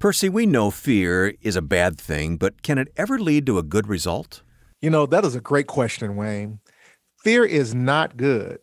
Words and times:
Percy, 0.00 0.30
we 0.30 0.46
know 0.46 0.70
fear 0.70 1.34
is 1.42 1.56
a 1.56 1.60
bad 1.60 2.00
thing, 2.00 2.38
but 2.38 2.62
can 2.62 2.78
it 2.78 2.88
ever 2.96 3.18
lead 3.18 3.44
to 3.44 3.58
a 3.58 3.62
good 3.62 3.86
result? 3.86 4.40
You 4.80 4.88
know, 4.88 5.04
that 5.04 5.26
is 5.26 5.34
a 5.34 5.42
great 5.42 5.66
question, 5.66 6.16
Wayne. 6.16 6.60
Fear 7.22 7.44
is 7.44 7.74
not 7.74 8.16
good, 8.16 8.60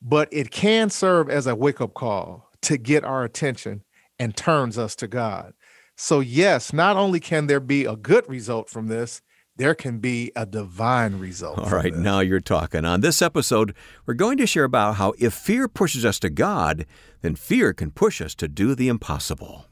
but 0.00 0.28
it 0.30 0.52
can 0.52 0.88
serve 0.88 1.28
as 1.28 1.48
a 1.48 1.56
wake 1.56 1.80
up 1.80 1.94
call 1.94 2.52
to 2.62 2.76
get 2.76 3.02
our 3.02 3.24
attention 3.24 3.82
and 4.20 4.36
turns 4.36 4.78
us 4.78 4.94
to 4.94 5.08
God. 5.08 5.52
So, 5.96 6.20
yes, 6.20 6.72
not 6.72 6.96
only 6.96 7.18
can 7.18 7.48
there 7.48 7.58
be 7.58 7.84
a 7.84 7.96
good 7.96 8.28
result 8.28 8.70
from 8.70 8.86
this, 8.86 9.20
there 9.56 9.74
can 9.74 9.98
be 9.98 10.30
a 10.36 10.46
divine 10.46 11.18
result. 11.18 11.58
All 11.58 11.70
right, 11.70 11.92
now 11.92 12.20
you're 12.20 12.38
talking. 12.38 12.84
On 12.84 13.00
this 13.00 13.20
episode, 13.20 13.74
we're 14.06 14.14
going 14.14 14.38
to 14.38 14.46
share 14.46 14.62
about 14.62 14.94
how 14.94 15.12
if 15.18 15.34
fear 15.34 15.66
pushes 15.66 16.04
us 16.04 16.20
to 16.20 16.30
God, 16.30 16.86
then 17.22 17.34
fear 17.34 17.72
can 17.72 17.90
push 17.90 18.20
us 18.20 18.36
to 18.36 18.46
do 18.46 18.76
the 18.76 18.86
impossible. 18.86 19.67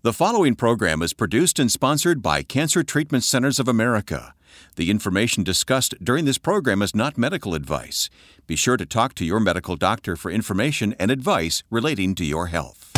The 0.00 0.12
following 0.12 0.54
program 0.54 1.02
is 1.02 1.12
produced 1.12 1.58
and 1.58 1.72
sponsored 1.72 2.22
by 2.22 2.44
Cancer 2.44 2.84
Treatment 2.84 3.24
Centers 3.24 3.58
of 3.58 3.66
America. 3.66 4.32
The 4.76 4.92
information 4.92 5.42
discussed 5.42 5.92
during 6.00 6.24
this 6.24 6.38
program 6.38 6.82
is 6.82 6.94
not 6.94 7.18
medical 7.18 7.52
advice. 7.52 8.08
Be 8.46 8.54
sure 8.54 8.76
to 8.76 8.86
talk 8.86 9.14
to 9.14 9.24
your 9.24 9.40
medical 9.40 9.74
doctor 9.74 10.14
for 10.14 10.30
information 10.30 10.94
and 11.00 11.10
advice 11.10 11.64
relating 11.68 12.14
to 12.14 12.24
your 12.24 12.46
health. 12.46 12.92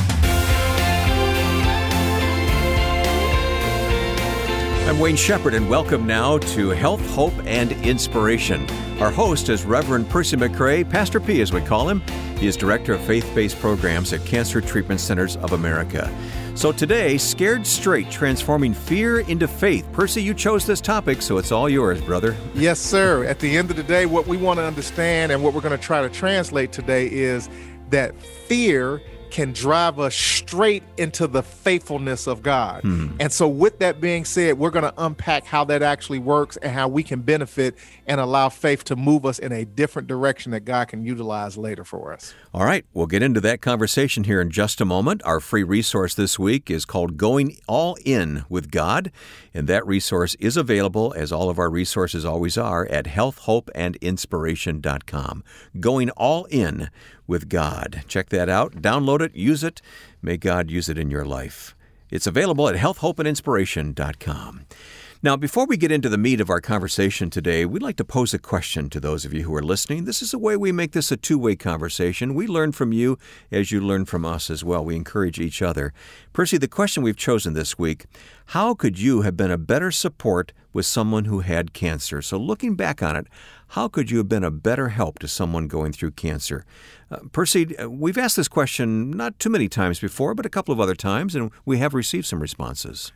I'm 4.86 4.98
Wayne 4.98 5.16
Shepherd, 5.16 5.54
and 5.54 5.70
welcome 5.70 6.06
now 6.06 6.36
to 6.36 6.68
Health, 6.68 7.00
Hope, 7.14 7.32
and 7.46 7.72
Inspiration. 7.82 8.68
Our 9.00 9.10
host 9.10 9.48
is 9.48 9.64
Reverend 9.64 10.10
Percy 10.10 10.36
McCray, 10.36 10.88
Pastor 10.88 11.18
P 11.18 11.40
as 11.40 11.50
we 11.50 11.62
call 11.62 11.88
him. 11.88 12.02
He 12.36 12.46
is 12.46 12.58
Director 12.58 12.92
of 12.92 13.00
Faith 13.00 13.30
Based 13.34 13.58
Programs 13.58 14.12
at 14.12 14.26
Cancer 14.26 14.60
Treatment 14.60 15.00
Centers 15.00 15.36
of 15.36 15.52
America. 15.52 16.14
So 16.54 16.72
today, 16.72 17.16
Scared 17.16 17.66
Straight, 17.66 18.10
transforming 18.10 18.74
fear 18.74 19.20
into 19.20 19.48
faith. 19.48 19.86
Percy, 19.92 20.22
you 20.22 20.34
chose 20.34 20.66
this 20.66 20.80
topic, 20.80 21.22
so 21.22 21.38
it's 21.38 21.52
all 21.52 21.68
yours, 21.68 22.00
brother. 22.02 22.36
Yes, 22.54 22.78
sir. 22.78 23.24
At 23.24 23.38
the 23.38 23.56
end 23.56 23.70
of 23.70 23.76
the 23.76 23.82
day, 23.82 24.04
what 24.04 24.26
we 24.26 24.36
want 24.36 24.58
to 24.58 24.64
understand 24.64 25.32
and 25.32 25.42
what 25.42 25.54
we're 25.54 25.62
going 25.62 25.76
to 25.76 25.82
try 25.82 26.02
to 26.02 26.10
translate 26.10 26.72
today 26.72 27.06
is 27.10 27.48
that 27.88 28.20
fear 28.20 29.00
can 29.30 29.52
drive 29.52 29.98
us 29.98 30.14
straight 30.14 30.82
into 30.96 31.26
the 31.26 31.42
faithfulness 31.42 32.26
of 32.26 32.42
God. 32.42 32.82
Hmm. 32.82 33.16
And 33.20 33.32
so, 33.32 33.48
with 33.48 33.78
that 33.78 34.00
being 34.00 34.24
said, 34.24 34.58
we're 34.58 34.70
going 34.70 34.84
to 34.84 34.94
unpack 34.98 35.44
how 35.44 35.64
that 35.64 35.82
actually 35.82 36.18
works 36.18 36.56
and 36.56 36.72
how 36.72 36.88
we 36.88 37.02
can 37.02 37.20
benefit 37.20 37.76
and 38.06 38.20
allow 38.20 38.48
faith 38.48 38.84
to 38.84 38.96
move 38.96 39.24
us 39.24 39.38
in 39.38 39.52
a 39.52 39.64
different 39.64 40.08
direction 40.08 40.52
that 40.52 40.64
God 40.64 40.88
can 40.88 41.04
utilize 41.04 41.56
later 41.56 41.84
for 41.84 42.12
us. 42.12 42.34
All 42.52 42.64
right, 42.64 42.84
we'll 42.92 43.06
get 43.06 43.22
into 43.22 43.40
that 43.42 43.60
conversation 43.60 44.24
here 44.24 44.40
in 44.40 44.50
just 44.50 44.80
a 44.80 44.84
moment. 44.84 45.22
Our 45.24 45.40
free 45.40 45.62
resource 45.62 46.14
this 46.14 46.38
week 46.38 46.70
is 46.70 46.84
called 46.84 47.16
Going 47.16 47.56
All 47.68 47.96
In 48.04 48.44
with 48.48 48.70
God, 48.70 49.12
and 49.52 49.66
that 49.66 49.84
resource 49.86 50.36
is 50.36 50.56
available, 50.56 51.12
as 51.16 51.32
all 51.32 51.50
of 51.50 51.58
our 51.58 51.70
resources 51.70 52.24
always 52.24 52.56
are, 52.56 52.86
at 52.86 53.06
healthhopeandinspiration.com. 53.06 55.44
Going 55.80 56.10
All 56.10 56.44
In 56.46 56.90
with 57.26 57.48
God. 57.48 58.04
Check 58.06 58.28
that 58.30 58.48
out, 58.48 58.76
download 58.76 59.20
it, 59.20 59.34
use 59.34 59.64
it. 59.64 59.82
May 60.22 60.36
God 60.36 60.70
use 60.70 60.88
it 60.88 60.98
in 60.98 61.10
your 61.10 61.24
life. 61.24 61.74
It's 62.10 62.26
available 62.26 62.68
at 62.68 62.76
healthhopeandinspiration.com. 62.76 64.66
Now, 65.22 65.36
before 65.36 65.66
we 65.66 65.76
get 65.76 65.92
into 65.92 66.08
the 66.08 66.16
meat 66.16 66.40
of 66.40 66.48
our 66.48 66.62
conversation 66.62 67.28
today, 67.28 67.66
we'd 67.66 67.82
like 67.82 67.96
to 67.96 68.06
pose 68.06 68.32
a 68.32 68.38
question 68.38 68.88
to 68.88 68.98
those 68.98 69.26
of 69.26 69.34
you 69.34 69.42
who 69.42 69.54
are 69.54 69.62
listening. 69.62 70.06
This 70.06 70.22
is 70.22 70.32
a 70.32 70.38
way 70.38 70.56
we 70.56 70.72
make 70.72 70.92
this 70.92 71.12
a 71.12 71.16
two 71.18 71.38
way 71.38 71.56
conversation. 71.56 72.32
We 72.32 72.46
learn 72.46 72.72
from 72.72 72.94
you 72.94 73.18
as 73.52 73.70
you 73.70 73.82
learn 73.82 74.06
from 74.06 74.24
us 74.24 74.48
as 74.48 74.64
well. 74.64 74.82
We 74.82 74.96
encourage 74.96 75.38
each 75.38 75.60
other. 75.60 75.92
Percy, 76.32 76.56
the 76.56 76.68
question 76.68 77.02
we've 77.02 77.18
chosen 77.18 77.52
this 77.52 77.78
week 77.78 78.06
how 78.46 78.72
could 78.72 78.98
you 78.98 79.20
have 79.20 79.36
been 79.36 79.50
a 79.50 79.58
better 79.58 79.90
support 79.90 80.54
with 80.72 80.86
someone 80.86 81.26
who 81.26 81.40
had 81.40 81.74
cancer? 81.74 82.22
So, 82.22 82.38
looking 82.38 82.74
back 82.74 83.02
on 83.02 83.14
it, 83.14 83.26
how 83.68 83.88
could 83.88 84.10
you 84.10 84.16
have 84.16 84.28
been 84.28 84.42
a 84.42 84.50
better 84.50 84.88
help 84.88 85.18
to 85.18 85.28
someone 85.28 85.68
going 85.68 85.92
through 85.92 86.12
cancer? 86.12 86.64
Uh, 87.10 87.18
Percy, 87.30 87.76
uh, 87.76 87.90
we've 87.90 88.16
asked 88.16 88.36
this 88.36 88.48
question 88.48 89.10
not 89.10 89.38
too 89.38 89.50
many 89.50 89.68
times 89.68 90.00
before, 90.00 90.34
but 90.34 90.46
a 90.46 90.50
couple 90.50 90.72
of 90.72 90.80
other 90.80 90.94
times, 90.94 91.34
and 91.34 91.50
we 91.66 91.76
have 91.76 91.92
received 91.92 92.24
some 92.24 92.40
responses. 92.40 93.12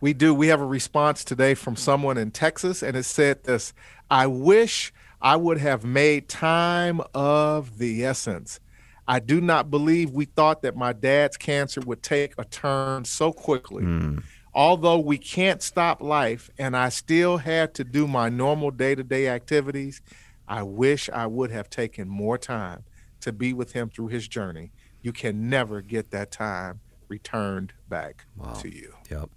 We 0.00 0.12
do. 0.12 0.32
We 0.34 0.48
have 0.48 0.60
a 0.60 0.66
response 0.66 1.24
today 1.24 1.54
from 1.54 1.76
someone 1.76 2.18
in 2.18 2.30
Texas, 2.30 2.82
and 2.82 2.96
it 2.96 3.04
said 3.04 3.44
this 3.44 3.72
I 4.10 4.26
wish 4.26 4.92
I 5.20 5.36
would 5.36 5.58
have 5.58 5.84
made 5.84 6.28
time 6.28 7.00
of 7.14 7.78
the 7.78 8.04
essence. 8.04 8.60
I 9.08 9.20
do 9.20 9.40
not 9.40 9.70
believe 9.70 10.10
we 10.10 10.26
thought 10.26 10.62
that 10.62 10.76
my 10.76 10.92
dad's 10.92 11.36
cancer 11.36 11.80
would 11.80 12.02
take 12.02 12.34
a 12.36 12.44
turn 12.44 13.06
so 13.06 13.32
quickly. 13.32 13.82
Mm. 13.82 14.22
Although 14.54 14.98
we 14.98 15.18
can't 15.18 15.62
stop 15.62 16.02
life 16.02 16.50
and 16.58 16.76
I 16.76 16.90
still 16.90 17.38
had 17.38 17.74
to 17.74 17.84
do 17.84 18.06
my 18.06 18.28
normal 18.28 18.70
day 18.70 18.94
to 18.94 19.02
day 19.02 19.28
activities, 19.28 20.02
I 20.46 20.62
wish 20.62 21.08
I 21.10 21.26
would 21.26 21.50
have 21.50 21.70
taken 21.70 22.08
more 22.08 22.36
time 22.38 22.84
to 23.20 23.32
be 23.32 23.52
with 23.52 23.72
him 23.72 23.88
through 23.88 24.08
his 24.08 24.28
journey. 24.28 24.72
You 25.02 25.12
can 25.12 25.48
never 25.48 25.80
get 25.80 26.10
that 26.10 26.30
time 26.30 26.80
returned 27.08 27.72
back 27.88 28.26
wow. 28.36 28.52
to 28.54 28.68
you. 28.68 28.94
Yep. 29.10 29.30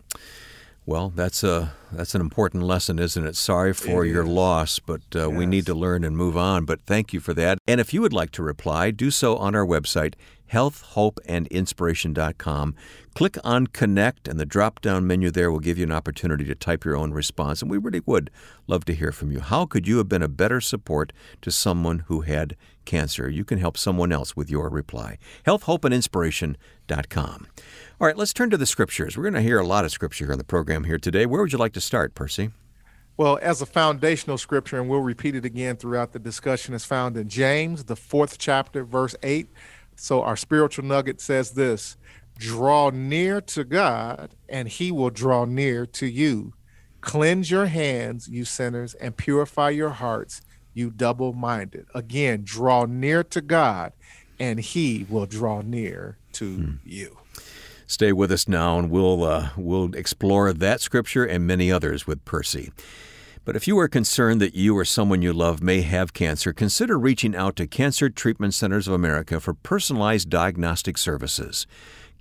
Well, 0.86 1.10
that's 1.16 1.44
a 1.44 1.74
that's 1.92 2.16
an 2.16 2.22
important 2.22 2.64
lesson, 2.64 2.98
isn't 2.98 3.26
it? 3.26 3.36
Sorry 3.36 3.74
for 3.74 4.04
it 4.04 4.10
your 4.10 4.26
loss, 4.26 4.80
but 4.80 5.02
uh, 5.16 5.30
yes. 5.30 5.38
we 5.38 5.46
need 5.46 5.66
to 5.68 5.76
learn 5.76 6.04
and 6.04 6.18
move 6.18 6.36
on. 6.36 6.66
But 6.66 6.82
thank 6.82 7.14
you 7.14 7.20
for 7.20 7.34
that. 7.36 7.60
And 7.68 7.80
if 7.80 7.94
you 7.94 8.02
would 8.02 8.14
like 8.14 8.32
to 8.32 8.44
reply, 8.44 8.90
do 8.92 9.12
so 9.12 9.38
on 9.38 9.56
our 9.56 9.66
website, 9.66 10.16
healthhopeandinspiration.com. 10.52 12.76
Click 13.14 13.38
on 13.44 13.68
Connect, 13.68 14.28
and 14.28 14.40
the 14.40 14.46
drop 14.46 14.82
down 14.82 15.08
menu 15.08 15.32
there 15.32 15.52
will 15.52 15.60
give 15.60 15.78
you 15.78 15.84
an 15.84 15.92
opportunity 15.92 16.46
to 16.46 16.56
type 16.56 16.86
your 16.86 16.96
own 16.96 17.12
response. 17.12 17.62
And 17.62 17.70
we 17.70 17.78
really 17.78 18.02
would 18.06 18.32
love 18.68 18.86
to 18.86 18.94
hear 18.94 19.12
from 19.12 19.32
you. 19.32 19.42
How 19.42 19.66
could 19.66 19.86
you 19.88 19.98
have 19.98 20.10
been 20.10 20.24
a 20.24 20.28
better 20.28 20.62
support 20.62 21.14
to 21.42 21.52
someone 21.52 22.00
who 22.08 22.22
had 22.22 22.56
cancer? 22.86 23.30
You 23.30 23.46
can 23.46 23.60
help 23.60 23.78
someone 23.78 24.12
else 24.12 24.36
with 24.36 24.50
your 24.50 24.70
reply. 24.70 25.20
Healthhopeandinspiration.com. 25.46 27.48
All 28.00 28.08
right, 28.08 28.18
let's 28.18 28.34
turn 28.34 28.50
to 28.50 28.58
the 28.58 28.66
scriptures. 28.66 29.18
We're 29.18 29.24
going 29.24 29.34
to 29.36 29.42
hear 29.42 29.60
a 29.60 29.66
lot 29.66 29.86
of 29.86 29.92
scripture 29.92 30.26
here 30.26 30.32
on 30.32 30.38
the 30.38 30.44
program 30.44 30.86
here 30.86 30.98
today. 30.98 31.26
Where 31.26 31.42
would 31.42 31.52
you 31.52 31.60
like 31.60 31.74
to 31.74 31.82
start, 31.82 32.16
Percy? 32.16 32.52
Well, 33.18 33.38
as 33.42 33.62
a 33.62 33.66
foundational 33.66 34.38
scripture, 34.38 34.80
and 34.80 34.90
we'll 34.90 35.02
repeat 35.02 35.36
it 35.36 35.46
again 35.46 35.76
throughout 35.76 36.14
the 36.14 36.20
discussion, 36.20 36.74
is 36.74 36.86
found 36.86 37.18
in 37.18 37.30
James, 37.30 37.84
the 37.84 37.96
fourth 37.96 38.40
chapter, 38.40 38.84
verse 38.84 39.16
8. 39.22 39.48
So 40.02 40.24
our 40.24 40.36
spiritual 40.36 40.84
nugget 40.84 41.22
says 41.22 41.52
this 41.52 41.96
Draw 42.40 42.90
near 42.90 43.40
to 43.42 43.64
God, 43.64 44.32
and 44.50 44.68
he 44.68 44.92
will 44.92 45.12
draw 45.12 45.46
near 45.46 45.86
to 45.86 46.08
you. 46.08 46.54
Cleanse 47.02 47.52
your 47.52 47.68
hands, 47.68 48.28
you 48.28 48.44
sinners, 48.44 48.96
and 48.96 49.16
purify 49.16 49.70
your 49.70 49.92
hearts, 49.92 50.42
you 50.74 50.90
double 50.90 51.34
minded. 51.34 51.86
Again, 51.94 52.42
draw 52.44 52.86
near 52.86 53.24
to 53.26 53.42
God, 53.42 53.94
and 54.40 54.60
he 54.60 55.06
will 55.08 55.28
draw 55.28 55.62
near 55.62 56.18
to 56.34 56.56
hmm. 56.56 56.72
you. 56.84 57.20
Stay 57.86 58.12
with 58.12 58.32
us 58.32 58.48
now, 58.48 58.80
and 58.80 58.90
we'll 58.90 59.24
uh, 59.24 59.50
we'll 59.56 59.94
explore 59.94 60.52
that 60.52 60.82
scripture 60.82 61.26
and 61.26 61.46
many 61.46 61.72
others 61.72 62.08
with 62.08 62.26
Percy. 62.26 62.72
But 63.44 63.56
if 63.56 63.68
you 63.68 63.80
are 63.80 63.88
concerned 63.88 64.40
that 64.42 64.54
you 64.54 64.78
or 64.78 64.86
someone 64.86 65.24
you 65.24 65.34
love 65.34 65.64
may 65.64 65.82
have 65.82 66.14
cancer, 66.14 66.54
consider 66.54 67.00
reaching 67.00 67.36
out 67.36 67.56
to 67.56 67.66
Cancer 67.66 68.08
Treatment 68.08 68.54
Centers 68.54 68.88
of 68.88 68.94
America 68.94 69.40
for 69.40 69.56
personalized 69.56 70.30
diagnostic 70.30 70.96
services. 70.96 71.66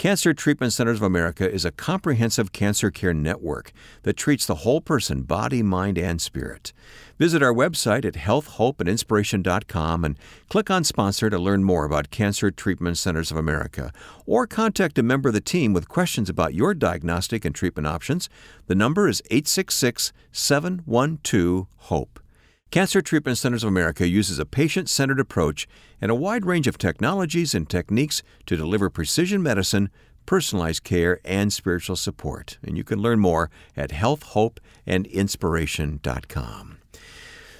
Cancer 0.00 0.33
Treatment 0.33 0.72
Centers 0.72 0.97
of 0.97 1.03
America 1.03 1.47
is 1.47 1.66
a 1.66 1.71
comprehensive 1.71 2.53
cancer 2.53 2.91
care 2.91 3.12
network 3.12 3.71
that 4.03 4.16
treats 4.16 4.47
the 4.47 4.55
whole 4.65 4.81
person, 4.81 5.21
body, 5.25 5.62
mind, 5.62 5.99
and 5.99 6.22
spirit. 6.22 6.72
Visit 7.19 7.43
our 7.43 7.53
website 7.53 8.06
at 8.06 8.15
healthhopeandinspiration.com 8.15 10.06
and 10.06 10.19
click 10.49 10.71
on 10.71 10.84
Sponsor 10.84 11.28
to 11.28 11.38
learn 11.38 11.65
more 11.65 11.84
about 11.84 12.11
Cancer 12.11 12.50
Treatment 12.50 12.97
Centers 12.97 13.31
of 13.31 13.37
America. 13.37 13.93
Or 14.25 14.47
contact 14.47 14.99
a 14.99 15.03
member 15.03 15.28
of 15.28 15.34
the 15.34 15.41
team 15.43 15.75
with 15.75 15.91
questions 15.91 16.31
about 16.31 16.55
your 16.55 16.72
diagnostic 16.72 17.44
and 17.44 17.55
treatment 17.55 17.87
options. 17.87 18.31
The 18.69 18.75
number 18.75 19.06
is 19.06 19.20
866 19.31 20.14
712 20.32 21.67
HOPE. 21.76 22.19
Cancer 22.70 23.02
Treatment 23.02 23.37
Centers 23.37 23.64
of 23.64 23.69
America 23.69 24.06
uses 24.06 24.38
a 24.38 24.46
patient 24.46 24.88
centered 24.88 25.19
approach 25.19 25.67
and 26.00 26.08
a 26.08 26.14
wide 26.14 26.46
range 26.46 26.69
of 26.69 26.78
technologies 26.78 27.52
and 27.52 27.69
techniques 27.69 28.22
to 28.46 28.56
deliver 28.56 28.88
precision 28.88 29.43
medicine, 29.43 29.90
personalized 30.25 30.84
care, 30.84 31.19
and 31.25 31.52
spiritual 31.52 31.96
support. 31.96 32.58
And 32.62 32.76
you 32.76 32.84
can 32.84 33.00
learn 33.00 33.19
more 33.19 33.50
at 33.76 33.90
healthhopeandinspiration.com. 33.90 36.78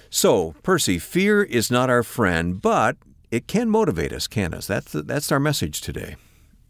So, 0.09 0.55
Percy, 0.63 0.97
fear 0.97 1.43
is 1.43 1.69
not 1.69 1.89
our 1.89 2.03
friend, 2.03 2.61
but 2.61 2.95
it 3.31 3.47
can 3.47 3.69
motivate 3.69 4.13
us, 4.13 4.27
can 4.27 4.53
us? 4.53 4.65
That's, 4.65 4.93
that's 4.93 5.29
our 5.29 5.41
message 5.41 5.81
today. 5.81 6.15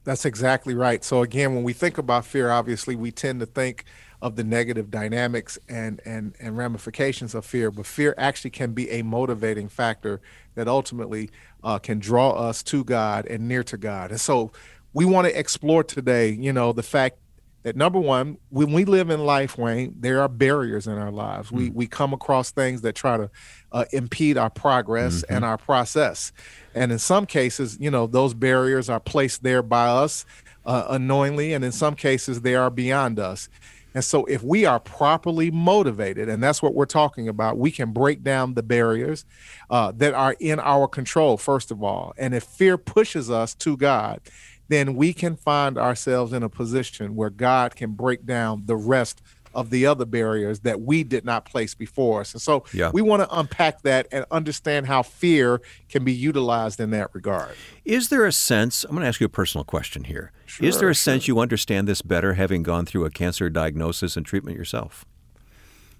That's 0.03 0.25
exactly 0.25 0.73
right. 0.73 1.03
So, 1.03 1.21
again, 1.21 1.53
when 1.53 1.63
we 1.63 1.73
think 1.73 1.99
about 1.99 2.25
fear, 2.25 2.49
obviously 2.49 2.95
we 2.95 3.11
tend 3.11 3.39
to 3.41 3.45
think 3.45 3.85
of 4.21 4.35
the 4.35 4.44
negative 4.44 4.91
dynamics 4.91 5.57
and, 5.68 6.00
and, 6.06 6.35
and 6.39 6.57
ramifications 6.57 7.33
of 7.33 7.45
fear, 7.45 7.71
but 7.71 7.85
fear 7.85 8.13
actually 8.18 8.51
can 8.51 8.73
be 8.73 8.89
a 8.91 9.01
motivating 9.01 9.68
factor 9.68 10.21
that 10.56 10.68
ultimately 10.68 11.29
uh, 11.63 11.79
can 11.79 12.00
draw 12.00 12.31
us 12.31 12.62
to 12.62 12.83
God 12.83 13.25
and 13.25 13.47
near 13.47 13.63
to 13.63 13.77
God. 13.77 14.12
And 14.12 14.21
so 14.21 14.51
we 14.94 15.06
want 15.06 15.27
to 15.27 15.38
explore 15.38 15.83
today, 15.83 16.29
you 16.29 16.53
know, 16.53 16.71
the 16.71 16.83
fact 16.83 17.18
that 17.63 17.75
number 17.75 18.00
one, 18.00 18.38
when 18.50 18.71
we 18.71 18.85
live 18.85 19.09
in 19.09 19.23
life, 19.23 19.57
Wayne, 19.57 19.95
there 20.00 20.21
are 20.21 20.27
barriers 20.27 20.88
in 20.88 20.94
our 20.94 21.12
lives. 21.12 21.50
Mm. 21.50 21.57
We 21.57 21.69
we 21.69 21.88
come 21.88 22.12
across 22.12 22.51
things 22.51 22.81
that 22.81 22.95
try 22.95 23.17
to 23.17 23.29
uh, 23.71 23.85
impede 23.91 24.38
our 24.38 24.50
progress 24.50 25.21
mm-hmm. 25.21 25.35
and 25.35 25.45
our 25.45 25.57
process, 25.57 26.31
and 26.74 26.91
in 26.91 26.97
some 26.97 27.27
cases, 27.27 27.77
you 27.79 27.91
know, 27.91 28.07
those 28.07 28.33
barriers 28.33 28.89
are 28.89 29.00
placed 29.00 29.44
there 29.44 29.62
by 29.62 29.88
us 29.88 30.25
uh, 30.65 30.85
unknowingly, 30.89 31.53
and 31.53 31.63
in 31.63 31.71
some 31.71 31.95
cases, 31.95 32.41
they 32.41 32.56
are 32.56 32.71
beyond 32.71 33.19
us. 33.19 33.47
And 33.93 34.03
so, 34.03 34.25
if 34.25 34.43
we 34.43 34.65
are 34.65 34.79
properly 34.79 35.51
motivated, 35.51 36.29
and 36.29 36.41
that's 36.41 36.61
what 36.61 36.73
we're 36.73 36.85
talking 36.85 37.27
about, 37.27 37.57
we 37.57 37.71
can 37.71 37.91
break 37.91 38.23
down 38.23 38.53
the 38.53 38.63
barriers 38.63 39.25
uh, 39.69 39.91
that 39.97 40.13
are 40.13 40.35
in 40.39 40.59
our 40.59 40.88
control, 40.88 41.38
first 41.38 41.71
of 41.71 41.83
all. 41.83 42.13
And 42.17 42.33
if 42.33 42.43
fear 42.43 42.77
pushes 42.77 43.29
us 43.29 43.53
to 43.55 43.75
God, 43.75 44.21
then 44.69 44.95
we 44.95 45.11
can 45.11 45.35
find 45.35 45.77
ourselves 45.77 46.31
in 46.31 46.43
a 46.43 46.49
position 46.49 47.15
where 47.15 47.29
God 47.29 47.75
can 47.75 47.91
break 47.91 48.25
down 48.25 48.63
the 48.65 48.77
rest 48.77 49.21
of 49.53 49.69
the 49.69 49.86
other 49.86 50.06
barriers 50.06 50.62
that 50.62 50.81
we 50.81 51.03
did 51.03 51.25
not 51.25 51.45
place 51.45 51.74
before 51.74 52.21
us. 52.21 52.33
And 52.33 52.42
so 52.42 52.63
yeah. 52.74 52.92
we 52.94 53.01
want 53.01 53.21
to 53.24 53.38
unpack 53.38 53.81
that 53.83 54.07
and 54.12 54.25
understand 54.31 54.88
how 54.88 55.03
fear 55.03 55.62
can 55.89 56.03
be 56.03 56.13
utilized 56.13 56.80
in 56.80 56.92
that 56.92 57.13
regard. 57.13 57.56
Is 57.86 58.09
there 58.09 58.25
a 58.25 58.31
sense, 58.31 58.83
I'm 58.83 58.92
going 58.92 59.01
to 59.01 59.07
ask 59.07 59.19
you 59.19 59.25
a 59.25 59.30
personal 59.30 59.63
question 59.63 60.06
here. 60.06 60.31
Sure, 60.45 60.68
Is 60.68 60.80
there 60.80 60.89
a 60.89 60.94
sure. 60.94 61.13
sense 61.13 61.27
you 61.27 61.39
understand 61.39 61.88
this 61.88 62.01
better 62.01 62.33
having 62.33 62.63
gone 62.63 62.86
through 62.86 63.06
a 63.06 63.09
cancer 63.09 63.50
diagnosis 63.50 64.18
and 64.18 64.25
treatment 64.25 64.57
yourself? 64.57 65.06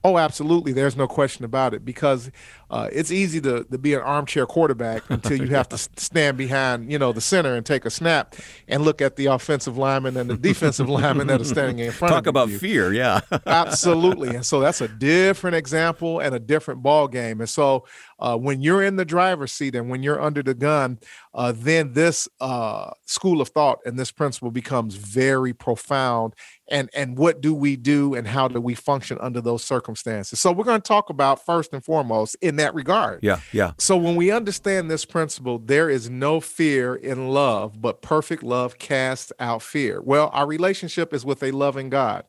Oh, 0.04 0.18
absolutely. 0.18 0.74
There's 0.74 0.98
no 0.98 1.08
question 1.08 1.46
about 1.46 1.76
it 1.76 1.86
because 1.86 2.32
uh, 2.72 2.90
it's 2.92 3.12
easy 3.12 3.40
to, 3.42 3.64
to 3.66 3.78
be 3.78 3.94
an 3.94 4.02
armchair 4.02 4.48
quarterback 4.48 5.04
until 5.10 5.38
you 5.38 5.50
have 5.50 5.70
to 5.70 5.78
stand 5.98 6.38
behind, 6.38 6.92
you 6.92 6.98
know, 6.98 7.12
the 7.12 7.22
center 7.22 7.54
and 7.54 7.64
take 7.64 7.86
a 7.86 7.92
snap 7.92 8.36
and 8.68 8.84
look 8.84 9.00
at 9.02 9.16
the 9.16 9.28
offensive 9.28 9.78
lineman 9.78 10.18
and 10.18 10.28
the 10.28 10.38
defensive 10.38 10.90
lineman 10.90 11.28
that 11.28 11.42
are 11.42 11.46
standing 11.46 11.80
in 11.80 11.92
front 11.92 12.14
Talk 12.14 12.26
of 12.26 12.26
you. 12.26 12.32
Talk 12.32 12.50
about 12.50 12.60
fear, 12.60 12.94
yeah. 12.94 13.22
absolutely. 13.46 14.36
And 14.36 14.46
so 14.46 14.60
that's 14.60 14.82
a 14.82 14.88
different 14.88 15.56
example 15.56 16.20
and 16.20 16.34
a 16.34 16.40
different 16.40 16.82
ball 16.82 17.08
game. 17.08 17.40
And 17.40 17.50
so 17.50 17.86
uh, 18.18 18.38
when 18.38 18.62
you're 18.62 18.84
in 18.84 18.96
the 18.96 19.06
driver's 19.06 19.52
seat 19.52 19.76
and 19.76 19.90
when 19.90 20.02
you're 20.02 20.22
under 20.22 20.42
the 20.42 20.56
gun, 20.56 21.00
uh, 21.34 21.54
then 21.56 21.94
this 21.94 22.28
uh, 22.40 22.92
school 23.06 23.42
of 23.42 23.50
thought 23.50 23.80
and 23.86 24.00
this 24.00 24.12
principle 24.12 24.52
becomes 24.52 24.96
very 24.96 25.54
profound. 25.54 26.34
And 26.72 26.90
and 26.94 27.18
what 27.18 27.42
do 27.42 27.54
we 27.54 27.76
do 27.76 28.16
and 28.16 28.28
how 28.28 28.48
do 28.48 28.60
we 28.60 28.74
function 28.74 29.18
under 29.22 29.42
those 29.42 29.64
circumstances? 29.64 30.40
So 30.40 30.52
we're 30.52 30.64
going 30.64 30.82
to 30.82 30.88
talk 30.88 31.10
about 31.10 31.46
first 31.46 31.74
and 31.74 31.84
foremost 31.84 32.36
in 32.42 32.56
that 32.56 32.74
regard. 32.74 33.20
Yeah, 33.22 33.42
yeah. 33.52 33.74
So 33.78 33.98
when 33.98 34.16
we 34.16 34.32
understand 34.32 34.90
this 34.90 35.06
principle, 35.06 35.60
there 35.60 35.90
is 35.90 36.10
no 36.10 36.40
fear 36.40 36.96
in 36.96 37.30
love, 37.30 37.82
but 37.82 38.02
perfect 38.02 38.42
love 38.42 38.80
casts 38.80 39.32
out 39.40 39.62
fear. 39.62 40.02
Well, 40.02 40.32
our 40.34 40.48
relationship 40.48 41.14
is 41.14 41.26
with 41.26 41.44
a 41.44 41.52
loving 41.52 41.90
God 41.90 42.26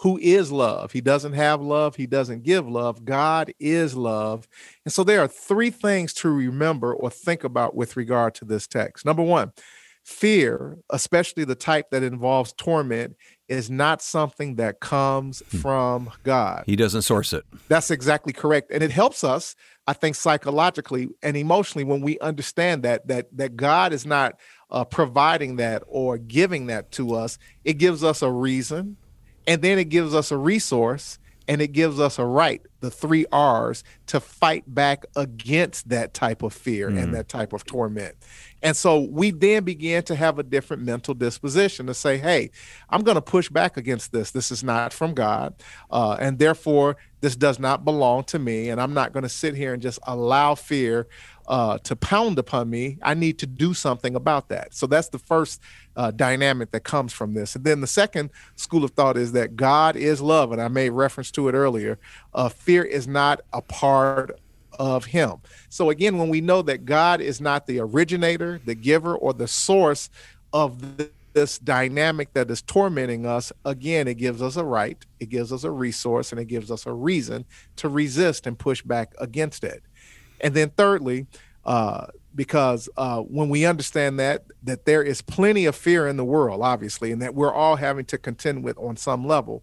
who 0.00 0.16
is 0.18 0.52
love. 0.52 0.92
He 0.92 1.00
doesn't 1.00 1.32
have 1.32 1.60
love, 1.60 1.96
he 1.96 2.06
doesn't 2.06 2.44
give 2.44 2.68
love. 2.68 3.04
God 3.04 3.52
is 3.58 3.96
love. 3.96 4.46
And 4.84 4.92
so 4.92 5.02
there 5.02 5.20
are 5.20 5.28
three 5.28 5.70
things 5.70 6.12
to 6.14 6.30
remember 6.30 6.94
or 6.94 7.10
think 7.10 7.44
about 7.44 7.74
with 7.74 7.96
regard 7.96 8.34
to 8.36 8.44
this 8.44 8.66
text. 8.66 9.04
Number 9.04 9.22
one, 9.22 9.52
fear, 10.04 10.78
especially 10.90 11.44
the 11.44 11.54
type 11.54 11.90
that 11.90 12.02
involves 12.02 12.52
torment, 12.52 13.16
is 13.48 13.70
not 13.70 14.02
something 14.02 14.56
that 14.56 14.80
comes 14.80 15.42
hmm. 15.50 15.58
from 15.58 16.10
God. 16.22 16.64
He 16.66 16.76
doesn't 16.76 17.02
source 17.02 17.32
it. 17.32 17.44
That's 17.68 17.90
exactly 17.90 18.32
correct. 18.32 18.70
And 18.70 18.82
it 18.82 18.90
helps 18.90 19.24
us, 19.24 19.56
I 19.86 19.94
think, 19.94 20.16
psychologically 20.16 21.08
and 21.22 21.36
emotionally 21.36 21.84
when 21.84 22.00
we 22.02 22.18
understand 22.20 22.82
that 22.82 23.08
that 23.08 23.36
that 23.36 23.56
God 23.56 23.92
is 23.92 24.04
not 24.04 24.38
uh, 24.70 24.84
providing 24.84 25.56
that 25.56 25.82
or 25.86 26.18
giving 26.18 26.66
that 26.66 26.92
to 26.92 27.14
us. 27.14 27.38
It 27.64 27.74
gives 27.74 28.04
us 28.04 28.22
a 28.22 28.30
reason 28.30 28.96
and 29.46 29.62
then 29.62 29.78
it 29.78 29.88
gives 29.88 30.14
us 30.14 30.30
a 30.30 30.36
resource 30.36 31.18
and 31.48 31.62
it 31.62 31.72
gives 31.72 31.98
us 31.98 32.18
a 32.18 32.24
right, 32.24 32.60
the 32.80 32.90
three 32.90 33.24
R's, 33.32 33.82
to 34.06 34.20
fight 34.20 34.62
back 34.72 35.06
against 35.16 35.88
that 35.88 36.12
type 36.12 36.42
of 36.42 36.52
fear 36.52 36.90
mm. 36.90 37.02
and 37.02 37.14
that 37.14 37.28
type 37.28 37.54
of 37.54 37.64
torment. 37.64 38.14
And 38.62 38.76
so 38.76 39.00
we 39.00 39.30
then 39.30 39.64
began 39.64 40.02
to 40.04 40.14
have 40.14 40.38
a 40.38 40.42
different 40.42 40.82
mental 40.82 41.14
disposition 41.14 41.86
to 41.86 41.94
say, 41.94 42.18
hey, 42.18 42.50
I'm 42.90 43.02
going 43.02 43.14
to 43.14 43.22
push 43.22 43.48
back 43.48 43.76
against 43.76 44.12
this. 44.12 44.30
This 44.30 44.50
is 44.50 44.62
not 44.62 44.92
from 44.92 45.14
God. 45.14 45.54
Uh, 45.90 46.18
and 46.20 46.38
therefore, 46.38 46.96
this 47.20 47.34
does 47.34 47.58
not 47.58 47.84
belong 47.84 48.24
to 48.24 48.38
me. 48.38 48.68
And 48.68 48.80
I'm 48.80 48.94
not 48.94 49.12
going 49.12 49.22
to 49.22 49.28
sit 49.28 49.54
here 49.54 49.72
and 49.72 49.82
just 49.82 49.98
allow 50.06 50.54
fear 50.54 51.06
uh, 51.48 51.78
to 51.78 51.96
pound 51.96 52.38
upon 52.38 52.68
me, 52.68 52.98
I 53.02 53.14
need 53.14 53.38
to 53.38 53.46
do 53.46 53.72
something 53.72 54.14
about 54.14 54.50
that. 54.50 54.74
So 54.74 54.86
that's 54.86 55.08
the 55.08 55.18
first 55.18 55.60
uh, 55.96 56.10
dynamic 56.10 56.70
that 56.72 56.84
comes 56.84 57.12
from 57.12 57.32
this. 57.32 57.56
And 57.56 57.64
then 57.64 57.80
the 57.80 57.86
second 57.86 58.30
school 58.56 58.84
of 58.84 58.90
thought 58.92 59.16
is 59.16 59.32
that 59.32 59.56
God 59.56 59.96
is 59.96 60.20
love, 60.20 60.52
and 60.52 60.60
I 60.60 60.68
made 60.68 60.90
reference 60.90 61.30
to 61.32 61.48
it 61.48 61.54
earlier. 61.54 61.98
Uh, 62.34 62.50
fear 62.50 62.84
is 62.84 63.08
not 63.08 63.40
a 63.52 63.62
part 63.62 64.38
of 64.78 65.06
Him. 65.06 65.38
So 65.70 65.88
again, 65.88 66.18
when 66.18 66.28
we 66.28 66.42
know 66.42 66.60
that 66.62 66.84
God 66.84 67.22
is 67.22 67.40
not 67.40 67.66
the 67.66 67.80
originator, 67.80 68.60
the 68.64 68.74
giver, 68.74 69.16
or 69.16 69.32
the 69.32 69.48
source 69.48 70.10
of 70.52 70.98
the 70.98 71.10
this 71.34 71.58
dynamic 71.58 72.32
that 72.32 72.50
is 72.50 72.62
tormenting 72.62 73.24
us, 73.24 73.52
again, 73.64 74.08
it 74.08 74.14
gives 74.14 74.42
us 74.42 74.56
a 74.56 74.64
right, 74.64 75.04
it 75.20 75.28
gives 75.28 75.52
us 75.52 75.62
a 75.62 75.70
resource, 75.70 76.32
and 76.32 76.40
it 76.40 76.46
gives 76.46 76.68
us 76.68 76.84
a 76.84 76.92
reason 76.92 77.44
to 77.76 77.88
resist 77.88 78.46
and 78.46 78.58
push 78.58 78.82
back 78.82 79.14
against 79.20 79.62
it. 79.62 79.82
And 80.40 80.54
then 80.54 80.70
thirdly, 80.70 81.26
uh, 81.64 82.06
because 82.34 82.88
uh, 82.96 83.20
when 83.20 83.48
we 83.48 83.64
understand 83.64 84.18
that 84.20 84.44
that 84.62 84.84
there 84.84 85.02
is 85.02 85.22
plenty 85.22 85.66
of 85.66 85.74
fear 85.74 86.06
in 86.06 86.16
the 86.16 86.24
world, 86.24 86.60
obviously, 86.62 87.10
and 87.10 87.20
that 87.20 87.34
we're 87.34 87.52
all 87.52 87.76
having 87.76 88.04
to 88.06 88.18
contend 88.18 88.62
with 88.62 88.78
on 88.78 88.96
some 88.96 89.26
level, 89.26 89.62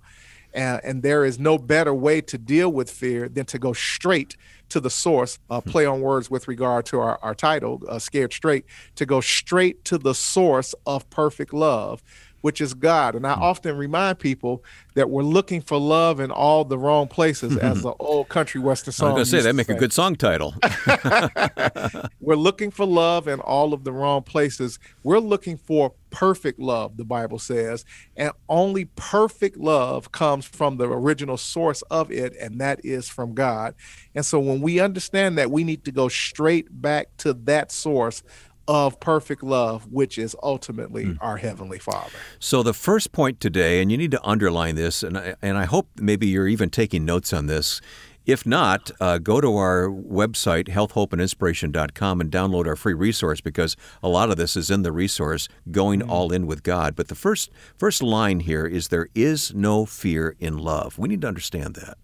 and, 0.54 0.82
and 0.84 1.04
there 1.04 1.24
is 1.24 1.40
no 1.40 1.58
better 1.58 1.94
way 1.94 2.22
to 2.22 2.38
deal 2.38 2.72
with 2.72 2.90
fear 2.92 3.30
than 3.30 3.46
to 3.46 3.60
go 3.60 3.72
straight 3.74 4.36
to 4.70 4.80
the 4.80 4.90
source. 4.90 5.40
Uh, 5.50 5.62
hmm. 5.62 5.70
play 5.70 5.86
on 5.86 6.02
words 6.02 6.30
with 6.30 6.48
regard 6.48 6.86
to 6.88 7.00
our, 7.00 7.18
our 7.22 7.36
title, 7.36 7.82
uh, 7.88 7.98
"Scared 7.98 8.34
Straight," 8.34 8.66
to 8.96 9.06
go 9.06 9.22
straight 9.22 9.86
to 9.86 9.98
the 9.98 10.14
source 10.14 10.76
of 10.86 11.10
perfect 11.10 11.54
love, 11.54 12.04
which 12.46 12.62
is 12.62 12.76
God. 12.76 13.16
And 13.16 13.26
I 13.26 13.34
mm. 13.34 13.42
often 13.42 13.76
remind 13.76 14.20
people 14.20 14.64
that 14.94 15.10
we're 15.10 15.24
looking 15.24 15.62
for 15.62 15.80
love 15.80 16.20
in 16.20 16.30
all 16.30 16.64
the 16.64 16.78
wrong 16.78 17.08
places, 17.08 17.58
as 17.58 17.82
the 17.82 17.94
old 17.94 18.30
country 18.30 18.62
western 18.62 18.92
song. 18.92 19.10
I 19.10 19.14
was 19.14 19.32
going 19.32 19.42
to 19.42 19.44
say 19.44 19.50
that 19.50 19.56
make 19.56 19.70
a 19.70 19.74
good 19.74 19.92
song 19.92 20.16
title. 20.16 20.54
we're 22.20 22.36
looking 22.36 22.70
for 22.70 22.86
love 22.86 23.28
in 23.28 23.40
all 23.40 23.74
of 23.74 23.84
the 23.84 23.92
wrong 23.92 24.22
places. 24.22 24.78
We're 25.02 25.18
looking 25.18 25.58
for 25.58 25.96
perfect 26.12 26.60
love, 26.60 26.98
the 26.98 27.04
Bible 27.04 27.40
says, 27.40 27.84
and 28.16 28.32
only 28.48 28.86
perfect 28.96 29.58
love 29.58 30.12
comes 30.12 30.46
from 30.46 30.78
the 30.78 30.88
original 30.88 31.38
source 31.38 31.82
of 31.84 32.12
it, 32.12 32.36
and 32.40 32.62
that 32.62 32.80
is 32.86 33.10
from 33.10 33.34
God. 33.34 33.74
And 34.14 34.24
so 34.24 34.40
when 34.40 34.62
we 34.62 34.80
understand 34.80 35.40
that, 35.40 35.50
we 35.50 35.64
need 35.64 35.84
to 35.86 35.92
go 35.92 36.08
straight 36.10 36.68
back 36.82 37.08
to 37.18 37.34
that 37.34 37.72
source 37.72 38.22
of 38.68 39.00
perfect 39.00 39.44
love, 39.44 39.92
which 39.92 40.18
is 40.18 40.36
ultimately 40.42 41.06
mm. 41.06 41.18
our 41.22 41.38
Heavenly 41.38 41.80
Father. 41.80 42.16
So, 42.40 42.64
the 42.64 42.74
first 42.74 43.12
point 43.12 43.40
today, 43.40 43.82
and 43.82 43.92
you 43.92 43.98
need 43.98 44.12
to 44.12 44.28
underline 44.28 44.76
this, 44.76 45.04
and 45.04 45.18
I, 45.18 45.36
and 45.42 45.58
I 45.58 45.66
hope 45.66 45.88
maybe 45.98 46.28
you're 46.28 46.48
even 46.48 46.70
taking 46.70 47.06
notes 47.06 47.34
on 47.34 47.48
this. 47.48 47.82
If 48.26 48.44
not, 48.44 48.90
uh, 49.00 49.20
go 49.20 49.40
to 49.40 49.56
our 49.56 49.88
website, 49.88 50.68
healthhopeandinspiration.com, 50.68 52.22
and 52.22 52.32
download 52.32 52.66
our 52.66 52.76
free 52.76 52.96
resource 52.96 53.40
because 53.40 53.78
a 54.02 54.10
lot 54.10 54.32
of 54.32 54.38
this 54.38 54.56
is 54.56 54.72
in 54.72 54.82
the 54.82 54.92
resource, 54.92 55.48
Going 55.70 56.02
mm. 56.02 56.10
All 56.10 56.34
In 56.34 56.48
with 56.48 56.64
God. 56.64 56.96
But 56.96 57.08
the 57.08 57.16
first, 57.16 57.52
first 57.78 58.02
line 58.02 58.40
here 58.40 58.66
is 58.66 58.88
there 58.88 59.10
is 59.14 59.54
no 59.54 59.86
fear 59.86 60.36
in 60.40 60.58
love. 60.58 60.98
We 60.98 61.08
need 61.08 61.22
to 61.22 61.28
understand 61.28 61.76
that. 61.76 61.98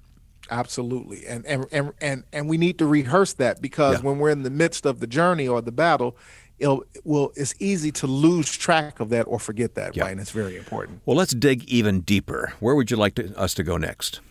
Absolutely. 0.52 1.26
And, 1.26 1.46
and, 1.46 1.66
and, 1.72 1.94
and, 2.02 2.24
and 2.34 2.50
we 2.50 2.58
need 2.58 2.78
to 2.80 2.86
rehearse 2.86 3.34
that 3.34 3.62
because 3.62 3.98
yeah. 3.98 4.10
when 4.10 4.20
we're 4.20 4.32
in 4.32 4.44
the 4.44 4.50
midst 4.50 4.86
of 4.86 5.00
the 5.00 5.08
journey 5.08 5.48
or 5.48 5.62
the 5.62 5.72
battle, 5.72 6.18
it'll 6.62 6.84
will 7.04 7.34
it's 7.36 7.56
easy 7.60 7.92
to 7.92 8.08
lose 8.08 8.50
track 8.52 9.00
of 9.00 9.10
that 9.10 9.24
or 9.24 9.40
forget 9.40 9.76
that 9.76 9.98
right? 9.98 10.12
And 10.12 10.22
it's 10.22 10.32
very 10.32 10.56
important. 10.56 11.02
Well 11.06 11.18
let's 11.18 11.34
dig 11.34 11.64
even 11.66 12.02
deeper. 12.02 12.54
Where 12.60 12.76
would 12.76 12.92
you 12.92 12.98
like 12.98 13.16
to, 13.16 13.38
us 13.38 13.54
to 13.56 13.64
go 13.64 13.78
next? 13.78 14.22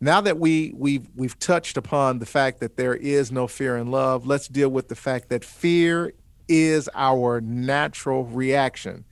Now 0.00 0.20
that 0.22 0.38
we 0.38 0.72
we've 0.74 1.06
we've 1.14 1.38
touched 1.38 1.76
upon 1.76 2.18
the 2.18 2.26
fact 2.26 2.60
that 2.60 2.76
there 2.76 2.94
is 2.94 3.30
no 3.30 3.46
fear 3.46 3.76
in 3.76 3.90
love 3.90 4.26
let's 4.26 4.48
deal 4.48 4.70
with 4.70 4.88
the 4.88 4.96
fact 4.96 5.28
that 5.28 5.44
fear 5.44 6.12
is 6.48 6.88
our 6.94 7.40
natural 7.40 8.24
reaction. 8.24 9.04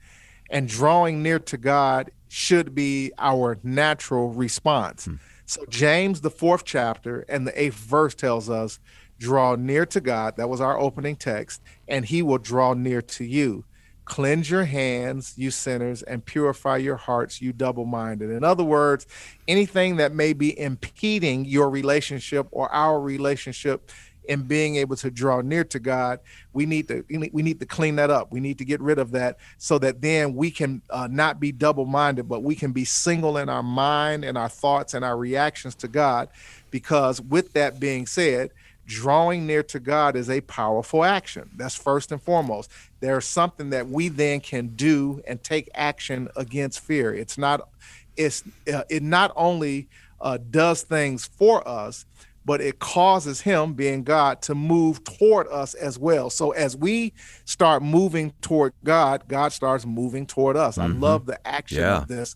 And 0.49 0.67
drawing 0.67 1.21
near 1.21 1.39
to 1.39 1.57
god 1.57 2.11
should 2.27 2.73
be 2.73 3.11
our 3.17 3.59
natural 3.63 4.29
response. 4.29 5.05
Hmm. 5.05 5.15
so 5.45 5.63
james 5.69 6.21
the 6.21 6.31
fourth 6.31 6.65
chapter 6.65 7.21
and 7.29 7.45
the 7.45 7.61
eighth 7.61 7.75
verse 7.75 8.15
tells 8.15 8.49
us 8.49 8.79
Draw 9.19 9.55
near 9.55 9.85
to 9.87 10.01
God. 10.01 10.37
That 10.37 10.49
was 10.49 10.61
our 10.61 10.79
opening 10.79 11.15
text. 11.15 11.61
And 11.87 12.05
he 12.05 12.21
will 12.21 12.37
draw 12.37 12.73
near 12.73 13.01
to 13.01 13.23
you. 13.23 13.65
Cleanse 14.05 14.49
your 14.49 14.65
hands, 14.65 15.35
you 15.37 15.51
sinners, 15.51 16.01
and 16.01 16.25
purify 16.25 16.77
your 16.77 16.95
hearts, 16.95 17.43
you 17.43 17.53
double 17.53 17.85
minded. 17.85 18.31
In 18.31 18.43
other 18.43 18.63
words, 18.63 19.05
anything 19.47 19.97
that 19.97 20.15
may 20.15 20.33
be 20.33 20.59
impeding 20.59 21.45
your 21.45 21.69
relationship 21.69 22.47
or 22.49 22.71
our 22.73 22.99
relationship 22.99 23.91
in 24.27 24.43
being 24.43 24.77
able 24.77 24.95
to 24.95 25.11
draw 25.11 25.41
near 25.41 25.63
to 25.63 25.79
God, 25.79 26.19
we 26.53 26.65
need 26.65 26.87
to 26.87 27.03
we 27.09 27.43
need 27.43 27.59
to 27.59 27.67
clean 27.67 27.97
that 27.97 28.09
up. 28.09 28.31
We 28.31 28.39
need 28.39 28.57
to 28.59 28.65
get 28.65 28.81
rid 28.81 28.97
of 28.97 29.11
that 29.11 29.37
so 29.59 29.77
that 29.79 30.01
then 30.01 30.33
we 30.33 30.49
can 30.49 30.81
uh, 30.89 31.07
not 31.11 31.39
be 31.39 31.51
double-minded, 31.51 32.27
but 32.27 32.41
we 32.41 32.55
can 32.55 32.71
be 32.71 32.85
single 32.85 33.37
in 33.37 33.47
our 33.47 33.63
mind 33.63 34.23
and 34.25 34.39
our 34.39 34.49
thoughts 34.49 34.95
and 34.95 35.05
our 35.05 35.17
reactions 35.17 35.75
to 35.75 35.87
God. 35.87 36.29
Because 36.71 37.21
with 37.21 37.53
that 37.53 37.79
being 37.79 38.07
said, 38.07 38.51
drawing 38.89 39.45
near 39.45 39.61
to 39.61 39.79
God 39.79 40.15
is 40.15 40.29
a 40.29 40.41
powerful 40.41 41.03
action. 41.03 41.49
That's 41.55 41.75
first 41.75 42.11
and 42.11 42.21
foremost. 42.21 42.71
There's 42.99 43.25
something 43.25 43.69
that 43.69 43.87
we 43.87 44.09
then 44.09 44.41
can 44.41 44.69
do 44.69 45.21
and 45.27 45.41
take 45.41 45.69
action 45.75 46.27
against 46.35 46.79
fear. 46.81 47.13
It's 47.13 47.37
not 47.37 47.69
it's 48.17 48.43
uh, 48.73 48.83
it 48.89 49.03
not 49.03 49.31
only 49.35 49.87
uh, 50.19 50.39
does 50.49 50.81
things 50.81 51.25
for 51.25 51.65
us, 51.65 52.05
but 52.43 52.61
it 52.61 52.79
causes 52.79 53.41
him, 53.41 53.73
being 53.73 54.03
God, 54.03 54.41
to 54.43 54.55
move 54.55 55.03
toward 55.03 55.47
us 55.49 55.75
as 55.75 55.99
well. 55.99 56.31
So 56.31 56.51
as 56.51 56.75
we 56.75 57.13
start 57.45 57.83
moving 57.83 58.33
toward 58.41 58.73
God, 58.83 59.23
God 59.27 59.53
starts 59.53 59.85
moving 59.85 60.25
toward 60.25 60.57
us. 60.57 60.77
Mm-hmm. 60.77 60.97
I 60.97 60.99
love 60.99 61.27
the 61.27 61.47
action 61.47 61.79
yeah. 61.79 61.97
of 61.97 62.07
this 62.07 62.35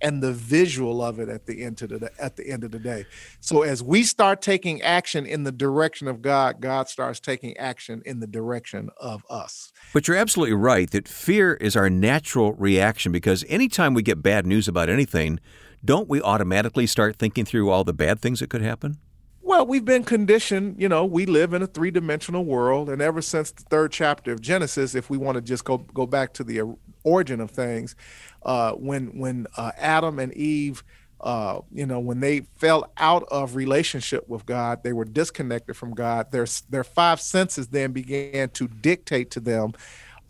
and 0.00 0.22
the 0.22 0.32
visual 0.32 1.02
of 1.02 1.18
it 1.18 1.28
at 1.28 1.46
the 1.46 1.62
end 1.62 1.80
of 1.82 1.88
the 1.88 2.10
at 2.18 2.36
the 2.36 2.48
end 2.48 2.64
of 2.64 2.70
the 2.70 2.78
day. 2.78 3.06
So 3.40 3.62
as 3.62 3.82
we 3.82 4.02
start 4.02 4.42
taking 4.42 4.82
action 4.82 5.26
in 5.26 5.44
the 5.44 5.52
direction 5.52 6.08
of 6.08 6.22
God, 6.22 6.60
God 6.60 6.88
starts 6.88 7.20
taking 7.20 7.56
action 7.56 8.02
in 8.04 8.20
the 8.20 8.26
direction 8.26 8.90
of 9.00 9.22
us. 9.30 9.72
But 9.92 10.06
you're 10.08 10.16
absolutely 10.16 10.54
right 10.56 10.90
that 10.90 11.08
fear 11.08 11.54
is 11.54 11.76
our 11.76 11.88
natural 11.88 12.52
reaction 12.54 13.12
because 13.12 13.44
anytime 13.48 13.94
we 13.94 14.02
get 14.02 14.22
bad 14.22 14.46
news 14.46 14.68
about 14.68 14.88
anything, 14.88 15.40
don't 15.84 16.08
we 16.08 16.20
automatically 16.22 16.86
start 16.86 17.16
thinking 17.16 17.44
through 17.44 17.70
all 17.70 17.84
the 17.84 17.92
bad 17.92 18.20
things 18.20 18.40
that 18.40 18.50
could 18.50 18.62
happen? 18.62 18.98
Well, 19.46 19.66
we've 19.66 19.84
been 19.84 20.04
conditioned, 20.04 20.76
you 20.80 20.88
know, 20.88 21.04
we 21.04 21.26
live 21.26 21.52
in 21.52 21.60
a 21.60 21.66
three 21.66 21.90
dimensional 21.90 22.46
world. 22.46 22.88
And 22.88 23.02
ever 23.02 23.20
since 23.20 23.50
the 23.50 23.62
third 23.64 23.92
chapter 23.92 24.32
of 24.32 24.40
Genesis, 24.40 24.94
if 24.94 25.10
we 25.10 25.18
want 25.18 25.36
to 25.36 25.42
just 25.42 25.64
go, 25.66 25.76
go 25.76 26.06
back 26.06 26.32
to 26.34 26.44
the 26.44 26.62
origin 27.02 27.42
of 27.42 27.50
things, 27.50 27.94
uh, 28.42 28.72
when, 28.72 29.18
when 29.18 29.46
uh, 29.58 29.72
Adam 29.76 30.18
and 30.18 30.32
Eve, 30.32 30.82
uh, 31.20 31.60
you 31.70 31.84
know, 31.84 32.00
when 32.00 32.20
they 32.20 32.40
fell 32.56 32.90
out 32.96 33.24
of 33.30 33.54
relationship 33.54 34.26
with 34.30 34.46
God, 34.46 34.82
they 34.82 34.94
were 34.94 35.04
disconnected 35.04 35.76
from 35.76 35.92
God. 35.92 36.32
Their, 36.32 36.46
their 36.70 36.84
five 36.84 37.20
senses 37.20 37.66
then 37.66 37.92
began 37.92 38.48
to 38.48 38.66
dictate 38.66 39.30
to 39.32 39.40
them 39.40 39.74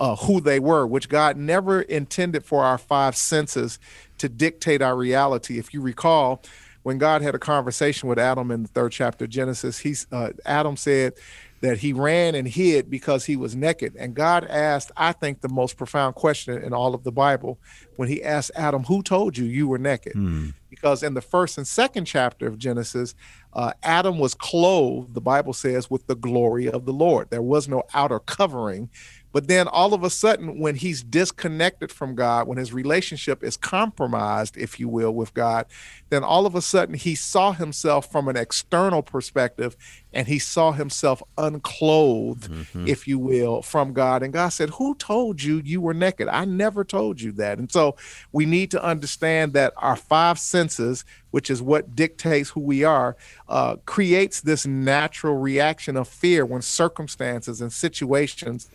uh, 0.01 0.17
who 0.17 0.41
they 0.41 0.59
were, 0.59 0.89
which 0.89 1.09
God 1.09 1.37
never 1.37 1.83
intended 1.83 2.45
for 2.45 2.65
our 2.65 2.79
five 2.79 3.17
senses 3.17 3.79
to 4.19 4.29
dictate 4.29 4.83
our 4.83 4.97
reality. 4.97 5.57
If 5.57 5.73
you 5.73 5.81
recall, 5.81 6.43
when 6.85 6.99
God 6.99 7.23
had 7.23 7.35
a 7.35 7.39
conversation 7.39 8.11
with 8.11 8.19
Adam 8.19 8.51
in 8.51 8.63
the 8.63 8.69
third 8.69 8.93
chapter 8.93 9.25
of 9.25 9.31
Genesis, 9.31 9.79
he's 9.79 10.07
uh, 10.13 10.31
Adam 10.45 10.77
said 10.77 11.15
that 11.63 11.79
he 11.79 11.95
ran 11.95 12.35
and 12.35 12.47
hid 12.47 12.91
because 12.91 13.25
he 13.25 13.37
was 13.37 13.57
naked. 13.57 13.97
And 13.99 14.15
God 14.15 14.45
asked, 14.45 14.93
I 14.95 15.13
think, 15.13 15.41
the 15.41 15.49
most 15.49 15.79
profound 15.79 16.15
question 16.15 16.63
in 16.63 16.75
all 16.75 16.95
of 16.95 17.03
the 17.03 17.11
Bible 17.11 17.59
when 17.97 18.07
he 18.11 18.23
asked 18.23 18.51
Adam, 18.55 18.85
Who 18.85 19.03
told 19.03 19.39
you 19.39 19.47
you 19.47 19.67
were 19.67 19.79
naked? 19.79 20.13
Hmm. 20.13 20.51
Because 20.69 21.03
in 21.03 21.15
the 21.15 21.23
first 21.23 21.57
and 21.57 21.67
second 21.67 22.05
chapter 22.05 22.47
of 22.47 22.59
Genesis, 22.59 23.15
uh, 23.55 23.73
Adam 23.83 24.19
was 24.19 24.35
clothed, 24.35 25.15
the 25.15 25.23
Bible 25.23 25.55
says, 25.55 25.89
with 25.89 26.07
the 26.07 26.17
glory 26.17 26.69
of 26.69 26.85
the 26.85 26.93
Lord. 26.93 27.31
There 27.31 27.41
was 27.41 27.67
no 27.67 27.85
outer 27.95 28.19
covering 28.19 28.91
but 29.35 29.49
then 29.49 29.67
all 29.67 29.95
of 29.95 30.05
a 30.05 30.11
sudden, 30.11 30.61
when 30.61 30.77
he's 30.77 31.03
disconnected 31.03 31.91
from 31.91 32.15
God, 32.15 32.47
when 32.47 32.57
his 32.57 32.73
relationship 32.73 33.43
is 33.43 33.57
compromised, 33.57 34.57
if 34.57 34.79
you 34.79 34.89
will, 34.89 35.13
with 35.13 35.35
God, 35.35 35.67
then 36.09 36.23
all 36.23 36.47
of 36.47 36.55
a 36.55 36.63
sudden 36.63 36.95
he 36.95 37.17
saw 37.17 37.51
himself 37.51 38.13
from 38.13 38.29
an 38.29 38.37
external 38.37 39.03
perspective 39.03 39.77
and 40.13 40.29
he 40.29 40.39
saw 40.39 40.71
himself 40.71 41.21
unclothed, 41.37 42.49
mm-hmm. 42.49 42.87
if 42.87 43.09
you 43.09 43.19
will, 43.19 43.61
from 43.61 43.93
God. 43.93 44.23
And 44.23 44.33
God 44.33 44.51
said, 44.51 44.71
Who 44.71 44.95
told 44.95 45.43
you 45.43 45.61
you 45.65 45.81
were 45.81 45.95
naked? 45.95 46.29
I 46.29 46.45
never 46.45 46.85
told 46.85 47.21
you 47.21 47.33
that. 47.33 47.59
And 47.59 47.73
so 47.73 47.97
we 48.31 48.47
need 48.47 48.71
to 48.71 48.85
understand 48.85 49.53
that 49.55 49.73
our 49.79 49.97
five 49.97 50.39
senses, 50.39 51.05
which 51.33 51.51
is 51.51 51.61
what 51.61 51.97
dictates 51.97 52.51
who 52.51 52.61
we 52.61 52.85
are, 52.85 53.17
uh, 53.49 53.79
creates 53.85 54.43
this 54.43 54.65
natural 54.65 55.39
reaction 55.39 55.97
of 55.97 56.07
fear 56.07 56.47
when 56.47 56.63
circumstances 56.63 57.61
and 57.61 57.73
situations 57.73 58.71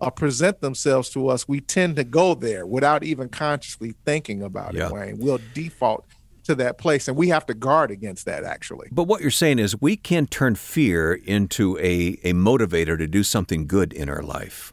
uh, 0.00 0.10
present 0.10 0.60
themselves 0.60 1.10
to 1.10 1.28
us, 1.28 1.48
we 1.48 1.60
tend 1.60 1.96
to 1.96 2.04
go 2.04 2.34
there 2.34 2.66
without 2.66 3.02
even 3.04 3.28
consciously 3.28 3.94
thinking 4.04 4.42
about 4.42 4.74
yeah. 4.74 4.86
it, 4.86 4.92
Wayne. 4.92 5.18
We'll 5.18 5.40
default 5.54 6.04
to 6.44 6.54
that 6.54 6.78
place 6.78 7.08
and 7.08 7.16
we 7.16 7.28
have 7.28 7.44
to 7.44 7.54
guard 7.54 7.90
against 7.90 8.24
that 8.24 8.44
actually 8.44 8.88
but 8.92 9.02
what 9.02 9.20
you're 9.20 9.32
saying 9.32 9.58
is 9.58 9.80
we 9.80 9.96
can 9.96 10.28
turn 10.28 10.54
fear 10.54 11.12
into 11.12 11.76
a, 11.78 12.16
a 12.22 12.32
motivator 12.34 12.96
to 12.96 13.08
do 13.08 13.24
something 13.24 13.66
good 13.66 13.92
in 13.92 14.08
our 14.08 14.22
life 14.22 14.72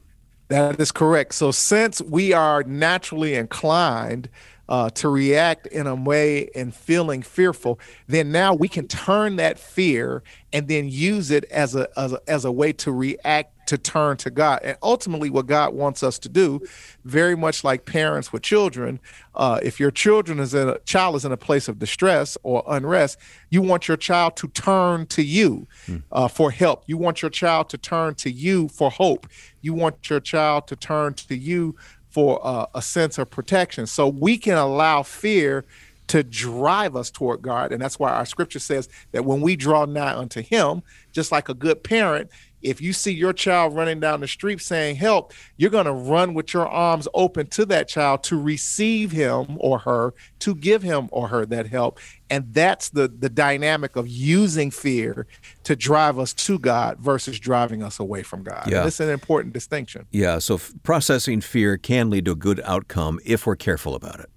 that 0.49 0.79
is 0.79 0.91
correct 0.91 1.33
so 1.33 1.49
since 1.49 1.99
we 1.99 2.31
are 2.31 2.61
naturally 2.61 3.33
inclined 3.33 4.29
uh, 4.69 4.89
to 4.91 5.09
react 5.09 5.67
in 5.67 5.87
a 5.87 5.95
way 5.95 6.49
and 6.55 6.73
feeling 6.73 7.21
fearful, 7.21 7.79
then 8.07 8.31
now 8.31 8.53
we 8.53 8.67
can 8.67 8.87
turn 8.87 9.35
that 9.35 9.59
fear 9.59 10.23
and 10.51 10.67
then 10.67 10.87
use 10.87 11.31
it 11.31 11.43
as 11.45 11.75
a, 11.75 11.87
as 11.99 12.13
a 12.13 12.19
as 12.27 12.45
a 12.45 12.51
way 12.51 12.71
to 12.71 12.91
react 12.91 13.52
to 13.67 13.77
turn 13.77 14.17
to 14.17 14.29
God. 14.29 14.59
And 14.63 14.77
ultimately, 14.81 15.29
what 15.29 15.47
God 15.47 15.73
wants 15.73 16.03
us 16.03 16.19
to 16.19 16.29
do, 16.29 16.61
very 17.05 17.35
much 17.35 17.63
like 17.63 17.85
parents 17.85 18.31
with 18.31 18.41
children, 18.41 18.99
uh, 19.35 19.59
if 19.63 19.79
your 19.79 19.91
children 19.91 20.39
is 20.39 20.53
in 20.53 20.69
a 20.69 20.79
child 20.79 21.15
is 21.15 21.25
in 21.25 21.31
a 21.31 21.37
place 21.37 21.67
of 21.67 21.79
distress 21.79 22.37
or 22.43 22.63
unrest, 22.67 23.17
you 23.49 23.61
want 23.61 23.87
your 23.87 23.97
child 23.97 24.35
to 24.37 24.47
turn 24.49 25.05
to 25.07 25.23
you 25.23 25.67
hmm. 25.85 25.97
uh, 26.11 26.27
for 26.27 26.51
help. 26.51 26.83
You 26.87 26.97
want 26.97 27.21
your 27.21 27.31
child 27.31 27.69
to 27.69 27.77
turn 27.77 28.15
to 28.15 28.31
you 28.31 28.67
for 28.67 28.91
hope. 28.91 29.27
You 29.61 29.73
want 29.73 30.09
your 30.09 30.19
child 30.19 30.67
to 30.67 30.75
turn 30.75 31.13
to 31.15 31.35
you 31.35 31.75
for 32.09 32.39
uh, 32.45 32.67
a 32.75 32.81
sense 32.81 33.17
of 33.17 33.29
protection. 33.31 33.87
So 33.87 34.07
we 34.07 34.37
can 34.37 34.55
allow 34.55 35.01
fear 35.01 35.65
to 36.07 36.23
drive 36.23 36.95
us 36.95 37.09
toward 37.09 37.41
God. 37.41 37.71
And 37.71 37.81
that's 37.81 37.99
why 37.99 38.11
our 38.11 38.25
scripture 38.25 38.59
says 38.59 38.89
that 39.11 39.25
when 39.25 39.41
we 39.41 39.55
draw 39.55 39.85
nigh 39.85 40.15
unto 40.15 40.41
Him, 40.41 40.83
just 41.11 41.31
like 41.31 41.49
a 41.49 41.53
good 41.53 41.83
parent, 41.83 42.29
if 42.63 42.81
you 42.81 42.93
see 42.93 43.11
your 43.11 43.33
child 43.33 43.75
running 43.75 43.99
down 43.99 44.21
the 44.21 44.27
street 44.27 44.61
saying 44.61 44.95
help, 44.95 45.33
you're 45.57 45.69
going 45.69 45.85
to 45.85 45.91
run 45.91 46.33
with 46.33 46.53
your 46.53 46.67
arms 46.67 47.07
open 47.13 47.47
to 47.47 47.65
that 47.67 47.87
child 47.87 48.23
to 48.23 48.41
receive 48.41 49.11
him 49.11 49.57
or 49.59 49.79
her, 49.79 50.13
to 50.39 50.55
give 50.55 50.81
him 50.81 51.09
or 51.11 51.27
her 51.27 51.45
that 51.45 51.67
help. 51.67 51.99
And 52.29 52.51
that's 52.53 52.89
the 52.89 53.07
the 53.07 53.29
dynamic 53.29 53.95
of 53.95 54.07
using 54.07 54.71
fear 54.71 55.27
to 55.63 55.75
drive 55.75 56.17
us 56.17 56.33
to 56.33 56.57
God 56.57 56.97
versus 56.99 57.39
driving 57.39 57.83
us 57.83 57.99
away 57.99 58.23
from 58.23 58.43
God. 58.43 58.67
Yeah. 58.67 58.87
It's 58.87 58.99
an 58.99 59.09
important 59.09 59.53
distinction. 59.53 60.07
Yeah, 60.11 60.39
so 60.39 60.55
f- 60.55 60.73
processing 60.81 61.41
fear 61.41 61.77
can 61.77 62.09
lead 62.09 62.25
to 62.25 62.31
a 62.31 62.35
good 62.35 62.59
outcome 62.63 63.19
if 63.23 63.45
we're 63.45 63.55
careful 63.55 63.93
about 63.93 64.19
it. 64.19 64.29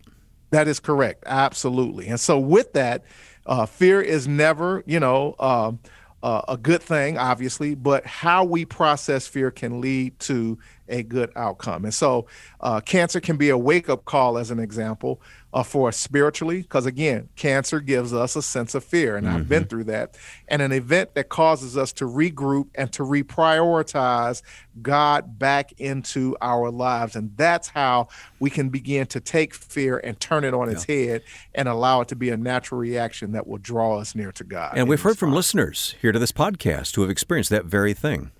That 0.50 0.68
is 0.68 0.80
correct. 0.80 1.24
Absolutely. 1.26 2.08
And 2.08 2.20
so 2.20 2.38
with 2.38 2.72
that, 2.74 3.04
uh, 3.46 3.66
fear 3.66 4.00
is 4.00 4.26
never, 4.26 4.82
you 4.86 5.00
know, 5.00 5.34
um, 5.38 5.80
uh, 6.22 6.42
a 6.48 6.56
good 6.56 6.82
thing, 6.82 7.18
obviously, 7.18 7.74
but 7.74 8.04
how 8.06 8.44
we 8.44 8.64
process 8.64 9.26
fear 9.26 9.50
can 9.50 9.80
lead 9.80 10.18
to 10.20 10.58
a 10.88 11.02
good 11.02 11.31
outcome. 11.37 11.85
And 11.85 11.95
so, 11.95 12.26
uh, 12.61 12.81
cancer 12.81 13.21
can 13.21 13.37
be 13.37 13.50
a 13.50 13.59
wake 13.59 13.88
up 13.88 14.05
call, 14.05 14.38
as 14.38 14.50
an 14.50 14.59
example, 14.59 15.21
uh, 15.57 15.62
for 15.62 15.88
us 15.88 15.97
spiritually, 15.97 16.61
because 16.61 16.85
again, 16.85 17.31
cancer 17.35 17.81
gives 17.81 18.12
us 18.12 18.37
a 18.37 18.43
sense 18.43 18.75
of 18.75 18.85
fear, 18.85 19.16
and 19.16 19.26
mm-hmm. 19.26 19.37
I've 19.37 19.49
been 19.49 19.62
mm-hmm. 19.62 19.69
through 19.69 19.85
that, 19.85 20.14
and 20.49 20.61
an 20.61 20.71
event 20.71 21.14
that 21.14 21.31
causes 21.31 21.78
us 21.78 21.95
to 21.95 22.05
regroup 22.05 22.69
and 22.75 22.93
to 22.93 23.02
reprioritize 23.02 24.43
God 24.83 25.38
back 25.38 25.73
into 25.78 26.37
our 26.43 26.71
lives. 26.71 27.16
And 27.16 27.35
that's 27.38 27.69
how 27.69 28.09
we 28.38 28.50
can 28.50 28.69
begin 28.69 29.07
to 29.07 29.21
take 29.21 29.55
fear 29.55 29.99
and 29.99 30.21
turn 30.21 30.45
it 30.45 30.52
on 30.52 30.66
yeah. 30.66 30.75
its 30.75 30.85
head 30.85 31.23
and 31.55 31.69
allow 31.69 32.02
it 32.02 32.09
to 32.09 32.16
be 32.16 32.28
a 32.28 32.37
natural 32.37 32.78
reaction 32.78 33.33
that 33.33 33.47
will 33.47 33.59
draw 33.59 33.99
us 33.99 34.14
near 34.14 34.33
to 34.33 34.45
God. 34.45 34.75
And 34.76 34.88
we've 34.88 35.00
heard 35.00 35.16
from 35.16 35.33
listeners 35.33 35.95
here 36.02 36.12
to 36.12 36.19
this 36.19 36.33
podcast 36.33 36.97
who 36.97 37.00
have 37.00 37.11
experienced 37.11 37.49
that 37.49 37.64
very 37.64 37.95
thing. 37.95 38.31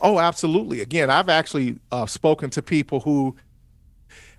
Oh, 0.00 0.18
absolutely. 0.18 0.80
Again, 0.80 1.10
I've 1.10 1.28
actually 1.28 1.78
uh, 1.90 2.06
spoken 2.06 2.50
to 2.50 2.62
people 2.62 3.00
who, 3.00 3.36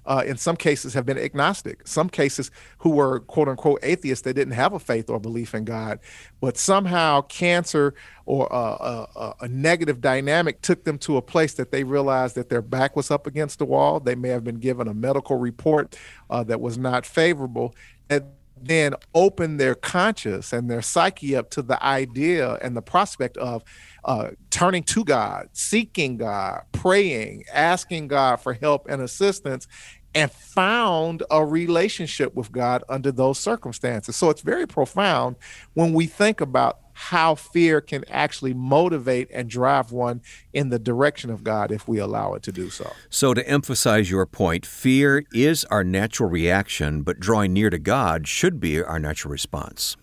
uh, 0.05 0.23
in 0.25 0.37
some 0.37 0.55
cases, 0.55 0.93
have 0.93 1.05
been 1.05 1.17
agnostic. 1.17 1.85
Some 1.85 2.09
cases 2.09 2.49
who 2.77 2.91
were 2.91 3.19
quote 3.21 3.49
unquote 3.49 3.79
atheists 3.83 4.23
that 4.23 4.35
didn't 4.35 4.53
have 4.53 4.73
a 4.73 4.79
faith 4.79 5.09
or 5.09 5.19
belief 5.19 5.53
in 5.53 5.65
God, 5.65 5.99
but 6.39 6.57
somehow 6.57 7.21
cancer 7.21 7.93
or 8.25 8.51
uh, 8.53 9.05
a, 9.15 9.33
a, 9.41 9.47
negative 9.47 10.01
dynamic 10.01 10.61
took 10.61 10.83
them 10.83 10.97
to 10.99 11.17
a 11.17 11.21
place 11.21 11.55
that 11.55 11.71
they 11.71 11.83
realized 11.83 12.35
that 12.35 12.47
their 12.47 12.61
back 12.61 12.95
was 12.95 13.09
up 13.11 13.27
against 13.27 13.59
the 13.59 13.65
wall. 13.65 13.99
They 13.99 14.15
may 14.15 14.29
have 14.29 14.43
been 14.43 14.59
given 14.59 14.87
a 14.87 14.93
medical 14.93 15.37
report 15.37 15.97
uh, 16.29 16.43
that 16.43 16.61
was 16.61 16.77
not 16.77 17.05
favorable. 17.05 17.75
And 18.09 18.25
then 18.63 18.95
open 19.13 19.57
their 19.57 19.75
conscious 19.75 20.53
and 20.53 20.69
their 20.69 20.81
psyche 20.81 21.35
up 21.35 21.49
to 21.51 21.61
the 21.61 21.83
idea 21.83 22.55
and 22.55 22.75
the 22.75 22.81
prospect 22.81 23.37
of 23.37 23.63
uh, 24.05 24.29
turning 24.49 24.83
to 24.83 25.03
God, 25.03 25.49
seeking 25.53 26.17
God, 26.17 26.61
praying, 26.71 27.45
asking 27.53 28.07
God 28.07 28.37
for 28.37 28.53
help 28.53 28.87
and 28.89 29.01
assistance. 29.01 29.67
and 30.15 30.31
found 30.31 31.21
a 31.29 31.45
relationship 31.45 32.33
with 32.33 32.51
God 32.51 32.83
under 32.89 33.11
those 33.11 33.39
circumstances. 33.39 34.15
So 34.15 34.31
it's 34.31 34.41
very 34.41 34.65
profound 34.65 35.35
when 35.75 35.93
we 35.93 36.07
think 36.07 36.41
about 36.41 36.79
how 37.00 37.34
fear 37.34 37.79
can 37.79 38.03
actually 38.10 38.53
motivate 38.53 39.29
and 39.32 39.50
drive 39.50 39.89
one 39.94 40.22
in 40.51 40.68
the 40.68 40.77
direction 40.77 41.29
of 41.29 41.46
God 41.46 41.72
if 41.72 41.88
we 41.88 41.98
allow 41.98 42.34
it 42.34 42.44
to 42.44 42.51
do 42.51 42.70
so. 42.70 42.91
So, 43.10 43.34
to 43.34 43.48
emphasize 43.48 44.12
your 44.12 44.25
point, 44.25 44.65
fear 44.65 45.24
is 45.32 45.63
our 45.65 45.86
natural 45.86 46.29
reaction, 46.29 47.03
but 47.03 47.18
drawing 47.18 47.53
near 47.53 47.70
to 47.70 47.79
God 47.79 48.27
should 48.27 48.60
be 48.60 48.84
our 48.84 49.00
natural 49.00 49.32
response. 49.32 49.96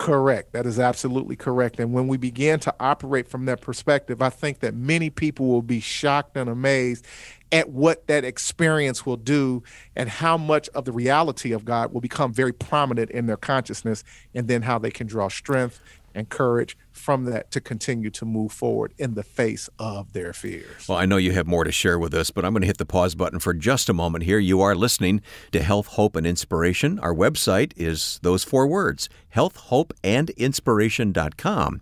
Correct. 0.00 0.54
That 0.54 0.64
is 0.64 0.78
absolutely 0.80 1.36
correct. 1.36 1.78
And 1.78 1.92
when 1.92 2.08
we 2.08 2.16
begin 2.16 2.58
to 2.60 2.74
operate 2.80 3.28
from 3.28 3.44
that 3.44 3.60
perspective, 3.60 4.22
I 4.22 4.30
think 4.30 4.60
that 4.60 4.74
many 4.74 5.10
people 5.10 5.46
will 5.48 5.60
be 5.60 5.78
shocked 5.78 6.38
and 6.38 6.48
amazed 6.48 7.06
at 7.52 7.68
what 7.68 8.06
that 8.06 8.24
experience 8.24 9.04
will 9.04 9.18
do 9.18 9.62
and 9.94 10.08
how 10.08 10.38
much 10.38 10.70
of 10.70 10.86
the 10.86 10.92
reality 10.92 11.52
of 11.52 11.66
God 11.66 11.92
will 11.92 12.00
become 12.00 12.32
very 12.32 12.52
prominent 12.54 13.10
in 13.10 13.26
their 13.26 13.36
consciousness, 13.36 14.02
and 14.34 14.48
then 14.48 14.62
how 14.62 14.78
they 14.78 14.90
can 14.90 15.06
draw 15.06 15.28
strength 15.28 15.80
and 16.14 16.28
courage 16.28 16.76
from 16.92 17.24
that 17.24 17.50
to 17.50 17.60
continue 17.60 18.10
to 18.10 18.24
move 18.24 18.52
forward 18.52 18.92
in 18.98 19.14
the 19.14 19.22
face 19.22 19.68
of 19.78 20.12
their 20.12 20.32
fears. 20.32 20.88
Well, 20.88 20.98
I 20.98 21.06
know 21.06 21.16
you 21.16 21.32
have 21.32 21.46
more 21.46 21.64
to 21.64 21.72
share 21.72 21.98
with 21.98 22.14
us, 22.14 22.30
but 22.30 22.44
I'm 22.44 22.52
going 22.52 22.62
to 22.62 22.66
hit 22.66 22.78
the 22.78 22.86
pause 22.86 23.14
button 23.14 23.38
for 23.38 23.54
just 23.54 23.88
a 23.88 23.94
moment 23.94 24.24
here. 24.24 24.38
You 24.38 24.60
are 24.60 24.74
listening 24.74 25.22
to 25.52 25.62
Health, 25.62 25.88
Hope, 25.88 26.16
and 26.16 26.26
Inspiration. 26.26 26.98
Our 27.00 27.14
website 27.14 27.72
is 27.76 28.18
those 28.22 28.44
four 28.44 28.66
words 28.66 29.08
health, 29.30 29.56
hope, 29.56 29.92
and 30.02 30.20
healthhopeandinspiration.com. 30.28 31.80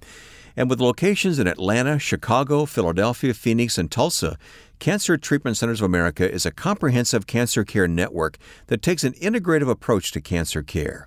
And 0.56 0.68
with 0.68 0.80
locations 0.80 1.38
in 1.38 1.46
Atlanta, 1.46 1.98
Chicago, 1.98 2.66
Philadelphia, 2.66 3.32
Phoenix, 3.32 3.78
and 3.78 3.90
Tulsa, 3.90 4.36
Cancer 4.80 5.16
Treatment 5.16 5.56
Centers 5.56 5.80
of 5.80 5.84
America 5.84 6.30
is 6.30 6.44
a 6.44 6.50
comprehensive 6.50 7.26
cancer 7.26 7.64
care 7.64 7.86
network 7.86 8.38
that 8.66 8.82
takes 8.82 9.04
an 9.04 9.12
integrative 9.14 9.68
approach 9.68 10.10
to 10.12 10.20
cancer 10.20 10.62
care. 10.62 11.06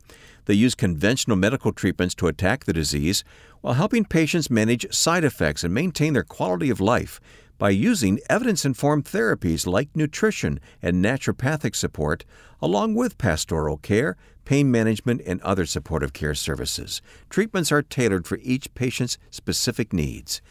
They 0.52 0.58
use 0.58 0.76
conventional 0.76 1.38
medical 1.38 1.72
treatments 1.72 2.14
to 2.16 2.28
attack 2.28 2.66
the 2.66 2.74
disease 2.74 3.24
while 3.62 3.76
helping 3.76 4.04
patients 4.04 4.50
manage 4.50 4.86
side 4.94 5.24
effects 5.24 5.64
and 5.64 5.74
maintain 5.74 6.12
their 6.12 6.24
quality 6.24 6.70
of 6.70 6.82
life 6.82 7.22
by 7.58 7.70
using 7.70 8.20
evidence 8.30 8.66
informed 8.66 9.06
therapies 9.06 9.66
like 9.66 9.96
nutrition 9.96 10.60
and 10.82 11.02
naturopathic 11.02 11.74
support, 11.74 12.26
along 12.62 12.96
with 12.96 13.18
pastoral 13.18 13.78
care, 13.78 14.18
pain 14.44 14.70
management, 14.70 15.22
and 15.26 15.40
other 15.40 15.66
supportive 15.66 16.12
care 16.12 16.36
services. 16.36 17.02
Treatments 17.30 17.72
are 17.72 17.82
tailored 17.82 18.28
for 18.28 18.38
each 18.42 18.74
patient's 18.74 19.18
specific 19.30 19.94
needs. 19.94 20.42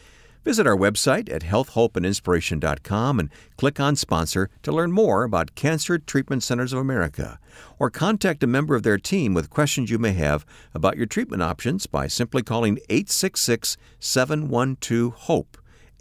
Visit 0.43 0.65
our 0.65 0.75
website 0.75 1.31
at 1.31 1.43
healthhopeandinspiration.com 1.43 3.19
and 3.19 3.29
click 3.57 3.79
on 3.79 3.95
Sponsor 3.95 4.49
to 4.63 4.71
learn 4.71 4.91
more 4.91 5.23
about 5.23 5.53
Cancer 5.53 5.99
Treatment 5.99 6.41
Centers 6.41 6.73
of 6.73 6.79
America. 6.79 7.39
Or 7.77 7.91
contact 7.91 8.41
a 8.43 8.47
member 8.47 8.73
of 8.73 8.81
their 8.81 8.97
team 8.97 9.35
with 9.35 9.51
questions 9.51 9.91
you 9.91 9.99
may 9.99 10.13
have 10.13 10.43
about 10.73 10.97
your 10.97 11.05
treatment 11.05 11.43
options 11.43 11.85
by 11.85 12.07
simply 12.07 12.41
calling 12.41 12.79
866 12.89 13.77
712 13.99 15.13
HOPE. 15.13 15.57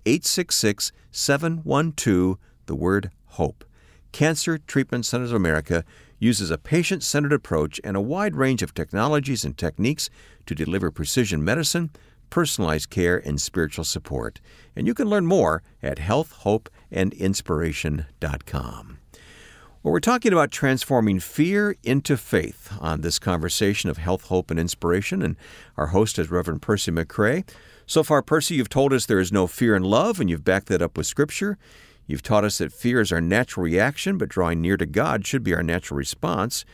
866 0.06 0.92
712 1.10 2.38
the 2.64 2.74
word 2.74 3.10
HOPE. 3.32 3.64
Cancer 4.12 4.56
Treatment 4.56 5.04
Centers 5.04 5.32
of 5.32 5.36
America 5.36 5.84
uses 6.18 6.50
a 6.50 6.58
patient 6.58 7.02
centered 7.02 7.32
approach 7.34 7.78
and 7.84 7.94
a 7.96 8.00
wide 8.00 8.36
range 8.36 8.62
of 8.62 8.72
technologies 8.72 9.44
and 9.44 9.58
techniques 9.58 10.08
to 10.46 10.54
deliver 10.54 10.90
precision 10.90 11.44
medicine 11.44 11.90
personalized 12.30 12.90
care, 12.90 13.18
and 13.18 13.40
spiritual 13.40 13.84
support. 13.84 14.40
And 14.74 14.86
you 14.86 14.94
can 14.94 15.08
learn 15.08 15.26
more 15.26 15.62
at 15.82 15.98
healthhopeandinspiration.com. 15.98 18.98
Well, 19.82 19.92
we're 19.92 20.00
talking 20.00 20.34
about 20.34 20.50
transforming 20.50 21.20
fear 21.20 21.74
into 21.82 22.18
faith 22.18 22.70
on 22.80 23.00
this 23.00 23.18
conversation 23.18 23.88
of 23.88 23.96
health, 23.96 24.26
hope, 24.26 24.50
and 24.50 24.60
inspiration. 24.60 25.22
And 25.22 25.36
our 25.78 25.86
host 25.86 26.18
is 26.18 26.30
Reverend 26.30 26.60
Percy 26.60 26.92
McCray. 26.92 27.48
So 27.86 28.02
far, 28.02 28.20
Percy, 28.20 28.56
you've 28.56 28.68
told 28.68 28.92
us 28.92 29.06
there 29.06 29.18
is 29.18 29.32
no 29.32 29.46
fear 29.46 29.74
in 29.74 29.82
love, 29.82 30.20
and 30.20 30.28
you've 30.28 30.44
backed 30.44 30.68
that 30.68 30.82
up 30.82 30.98
with 30.98 31.06
Scripture. 31.06 31.56
You've 32.06 32.22
taught 32.22 32.44
us 32.44 32.58
that 32.58 32.72
fear 32.72 33.00
is 33.00 33.10
our 33.10 33.22
natural 33.22 33.64
reaction, 33.64 34.18
but 34.18 34.28
drawing 34.28 34.60
near 34.60 34.76
to 34.76 34.84
God 34.84 35.26
should 35.26 35.42
be 35.42 35.54
our 35.54 35.62
natural 35.62 35.96
response. 35.96 36.66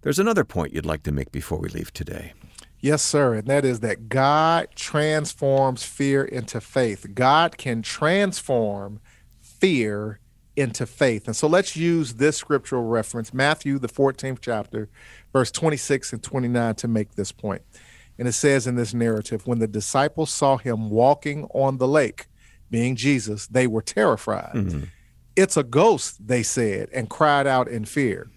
There's 0.00 0.18
another 0.18 0.44
point 0.44 0.72
you'd 0.72 0.86
like 0.86 1.02
to 1.02 1.12
make 1.12 1.32
before 1.32 1.58
we 1.58 1.68
leave 1.68 1.92
today. 1.92 2.32
Yes, 2.84 3.00
sir. 3.00 3.32
And 3.32 3.46
that 3.46 3.64
is 3.64 3.80
that 3.80 4.10
God 4.10 4.68
transforms 4.74 5.84
fear 5.84 6.22
into 6.22 6.60
faith. 6.60 7.14
God 7.14 7.56
can 7.56 7.80
transform 7.80 9.00
fear 9.40 10.20
into 10.54 10.84
faith. 10.84 11.26
And 11.26 11.34
so 11.34 11.48
let's 11.48 11.76
use 11.76 12.16
this 12.16 12.36
scriptural 12.36 12.84
reference, 12.84 13.32
Matthew, 13.32 13.78
the 13.78 13.88
14th 13.88 14.40
chapter, 14.42 14.90
verse 15.32 15.50
26 15.50 16.12
and 16.12 16.22
29, 16.22 16.74
to 16.74 16.86
make 16.86 17.14
this 17.14 17.32
point. 17.32 17.62
And 18.18 18.28
it 18.28 18.32
says 18.32 18.66
in 18.66 18.74
this 18.74 18.92
narrative 18.92 19.46
when 19.46 19.60
the 19.60 19.66
disciples 19.66 20.30
saw 20.30 20.58
him 20.58 20.90
walking 20.90 21.44
on 21.54 21.78
the 21.78 21.88
lake, 21.88 22.26
being 22.70 22.96
Jesus, 22.96 23.46
they 23.46 23.66
were 23.66 23.80
terrified. 23.80 24.52
Mm-hmm. 24.52 24.84
It's 25.36 25.56
a 25.56 25.64
ghost, 25.64 26.28
they 26.28 26.42
said, 26.42 26.90
and 26.92 27.08
cried 27.08 27.46
out 27.46 27.66
in 27.66 27.86
fear. 27.86 28.28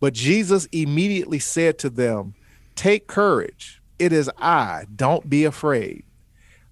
But 0.00 0.14
Jesus 0.14 0.66
immediately 0.72 1.38
said 1.38 1.78
to 1.78 1.90
them, 1.90 2.34
Take 2.74 3.06
courage. 3.06 3.80
It 3.98 4.12
is 4.12 4.30
I. 4.38 4.86
Don't 4.94 5.28
be 5.28 5.44
afraid. 5.44 6.04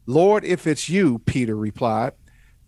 Lord, 0.06 0.44
if 0.44 0.66
it's 0.66 0.88
you, 0.88 1.20
Peter 1.20 1.56
replied, 1.56 2.12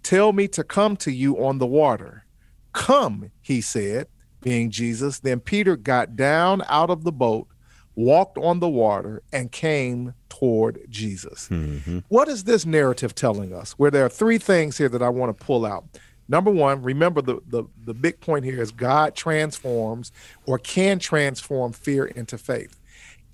tell 0.02 0.32
me 0.32 0.46
to 0.48 0.62
come 0.62 0.96
to 0.98 1.10
you 1.10 1.44
on 1.44 1.58
the 1.58 1.66
water. 1.66 2.24
Come, 2.72 3.30
he 3.40 3.60
said, 3.60 4.06
being 4.40 4.70
Jesus. 4.70 5.20
Then 5.20 5.40
Peter 5.40 5.76
got 5.76 6.16
down 6.16 6.62
out 6.68 6.90
of 6.90 7.02
the 7.02 7.12
boat, 7.12 7.48
walked 7.96 8.38
on 8.38 8.60
the 8.60 8.68
water, 8.68 9.22
and 9.32 9.50
came 9.50 10.14
toward 10.28 10.80
Jesus. 10.88 11.48
Mm-hmm. 11.48 12.00
What 12.08 12.28
is 12.28 12.44
this 12.44 12.64
narrative 12.64 13.14
telling 13.14 13.52
us? 13.52 13.72
Where 13.72 13.90
there 13.90 14.04
are 14.04 14.10
three 14.10 14.38
things 14.38 14.78
here 14.78 14.88
that 14.88 15.02
I 15.02 15.08
want 15.08 15.36
to 15.36 15.44
pull 15.44 15.64
out. 15.64 15.84
Number 16.28 16.50
one, 16.50 16.82
remember 16.82 17.20
the, 17.20 17.40
the, 17.46 17.64
the 17.84 17.94
big 17.94 18.20
point 18.20 18.44
here 18.44 18.60
is 18.60 18.70
God 18.70 19.14
transforms 19.14 20.10
or 20.46 20.58
can 20.58 20.98
transform 20.98 21.72
fear 21.72 22.06
into 22.06 22.38
faith 22.38 22.78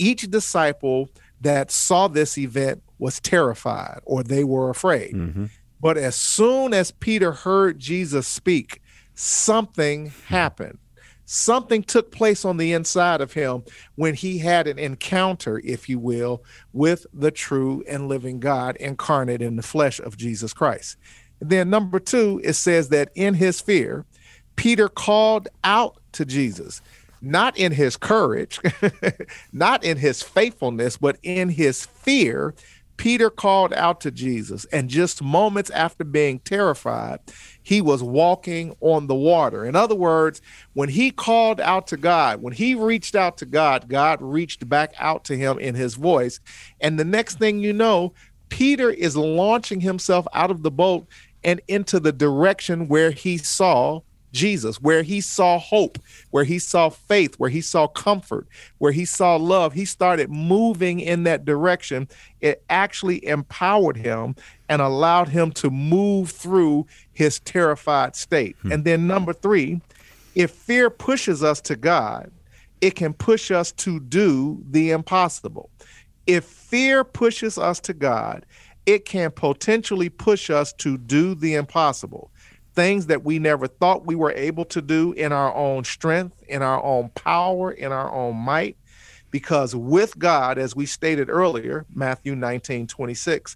each 0.01 0.31
disciple 0.31 1.11
that 1.41 1.71
saw 1.71 2.09
this 2.09 2.39
event 2.39 2.83
was 2.99 3.21
terrified 3.21 4.01
or 4.05 4.23
they 4.23 4.45
were 4.45 4.71
afraid. 4.71 5.15
Mm-hmm. 5.15 5.47
But 5.81 5.97
as 5.97 6.17
soon 6.17 6.75
as 6.75 6.91
Peter 6.91 7.33
heard 7.33 7.79
Jesus 7.79 8.27
speak, 8.27 8.83
something 9.15 10.13
happened. 10.27 10.79
Something 11.25 11.85
took 11.85 12.11
place 12.11 12.45
on 12.45 12.57
the 12.57 12.73
inside 12.73 13.21
of 13.21 13.33
him 13.33 13.63
when 13.95 14.15
he 14.15 14.39
had 14.39 14.67
an 14.67 14.81
encounter, 14.81 15.61
if 15.65 15.89
you 15.89 15.99
will, 15.99 16.43
with 16.73 17.07
the 17.15 17.31
true 17.31 17.85
and 17.89 18.09
living 18.09 18.41
God 18.41 18.77
incarnate 18.77 19.41
in 19.41 19.55
the 19.55 19.63
flesh 19.63 20.01
of 20.01 20.17
Jesus 20.17 20.53
Christ. 20.53 20.97
And 21.41 21.49
then, 21.49 21.71
number 21.71 22.01
two, 22.01 22.41
it 22.43 22.55
says 22.55 22.89
that 22.89 23.11
in 23.15 23.35
his 23.35 23.61
fear, 23.61 24.07
Peter 24.57 24.89
called 24.89 25.49
out 25.63 25.99
to 26.13 26.25
Jesus 26.25 26.83
not 27.23 27.57
in 27.57 27.73
his 27.73 27.97
courage, 27.97 28.61
not 29.53 29.85
in 29.85 29.99
his 29.99 30.23
faithfulness, 30.23 30.97
but 30.97 31.19
in 31.23 31.51
his 31.51 31.87
fear, 31.87 32.55
Peter 33.01 33.31
called 33.31 33.73
out 33.73 34.03
to 34.03 34.11
Jesus. 34.11 34.67
And 34.67 34.91
just 34.91 35.23
moments 35.23 35.71
after 35.71 36.05
being 36.05 36.39
terrified, 36.41 37.21
he 37.63 37.81
was 37.81 38.03
walking 38.03 38.77
on 38.81 39.07
the 39.07 39.15
water. 39.15 39.65
In 39.65 39.75
other 39.75 39.95
words, 39.95 40.43
when 40.75 40.91
he 40.91 41.11
called 41.11 41.63
out 41.63 41.87
to 41.87 41.97
God, 41.97 42.43
when 42.43 42.53
he 42.53 42.75
reached 42.75 43.15
out 43.15 43.39
to 43.39 43.47
God, 43.47 43.89
God 43.89 44.21
reached 44.21 44.69
back 44.69 44.93
out 44.99 45.25
to 45.25 45.37
him 45.37 45.59
in 45.59 45.75
his 45.75 45.95
voice. 45.95 46.41
And 46.79 46.99
the 46.99 47.05
next 47.05 47.39
thing 47.39 47.61
you 47.61 47.73
know, 47.73 48.13
Peter 48.51 48.91
is 48.91 49.17
launching 49.17 49.81
himself 49.81 50.27
out 50.35 50.51
of 50.51 50.63
the 50.63 50.71
boat 50.71 51.07
and 51.43 51.61
into 51.69 52.01
the 52.01 52.13
direction 52.13 52.87
where 52.87 53.13
he 53.13 53.39
saw 53.39 54.03
Jesus, 54.33 54.81
where 54.81 55.03
he 55.03 55.21
saw 55.21 55.59
hope, 55.59 55.99
where 56.31 56.45
he 56.45 56.59
saw 56.59 56.89
faith, 56.89 57.35
where 57.37 57.51
he 57.51 57.61
saw 57.61 57.87
comfort, 57.87 58.47
where 58.79 58.93
he 58.93 59.05
saw 59.05 59.37
love, 59.37 59.73
he 59.73 59.85
started 59.85 60.31
moving 60.31 61.01
in 61.01 61.25
that 61.25 61.45
direction. 61.45 62.09
It 62.41 62.63
actually 62.71 63.25
empowered 63.27 63.97
him 63.97 64.37
and 64.69 64.81
allowed 64.81 65.29
him 65.29 65.53
to 65.53 65.71
move 65.71 66.31
through 66.31 66.87
his 67.13 67.41
terrified 67.41 68.17
state. 68.17 68.57
Hmm. 68.63 68.73
And 68.73 68.85
then, 68.85 69.07
number 69.07 69.33
three, 69.33 69.81
if 70.35 70.51
fear 70.51 70.91
pushes 70.91 71.43
us 71.43 71.61
to 71.63 71.77
God, 71.77 72.31
it 72.81 72.95
can 72.95 73.13
push 73.13 73.51
us 73.51 73.73
to 73.73 74.01
do 74.01 74.63
the 74.71 74.91
impossible. 74.91 75.71
If 76.27 76.45
fear 76.45 77.05
pushes 77.05 77.59
us 77.59 77.81
to 77.81 77.93
God, 77.93 78.47
it 78.87 79.05
can 79.05 79.31
potentially 79.31 80.09
push 80.09 80.51
us 80.51 80.73
to 80.75 80.97
do 80.97 81.35
the 81.35 81.55
impossible 81.55 82.31
things 82.81 83.09
that 83.09 83.23
we 83.23 83.39
never 83.39 83.67
thought 83.67 84.07
we 84.07 84.15
were 84.15 84.33
able 84.33 84.65
to 84.65 84.81
do 84.81 85.13
in 85.13 85.33
our 85.33 85.55
own 85.55 85.85
strength, 85.85 86.43
in 86.49 86.63
our 86.63 86.83
own 86.83 87.11
power, 87.11 87.71
in 87.71 87.93
our 87.93 88.11
own 88.11 88.35
might. 88.35 88.75
Because 89.31 89.77
with 89.77 90.19
God, 90.19 90.57
as 90.57 90.75
we 90.75 90.87
stated 90.87 91.29
earlier, 91.29 91.85
Matthew 91.95 92.35
19 92.35 92.87
26, 92.87 93.55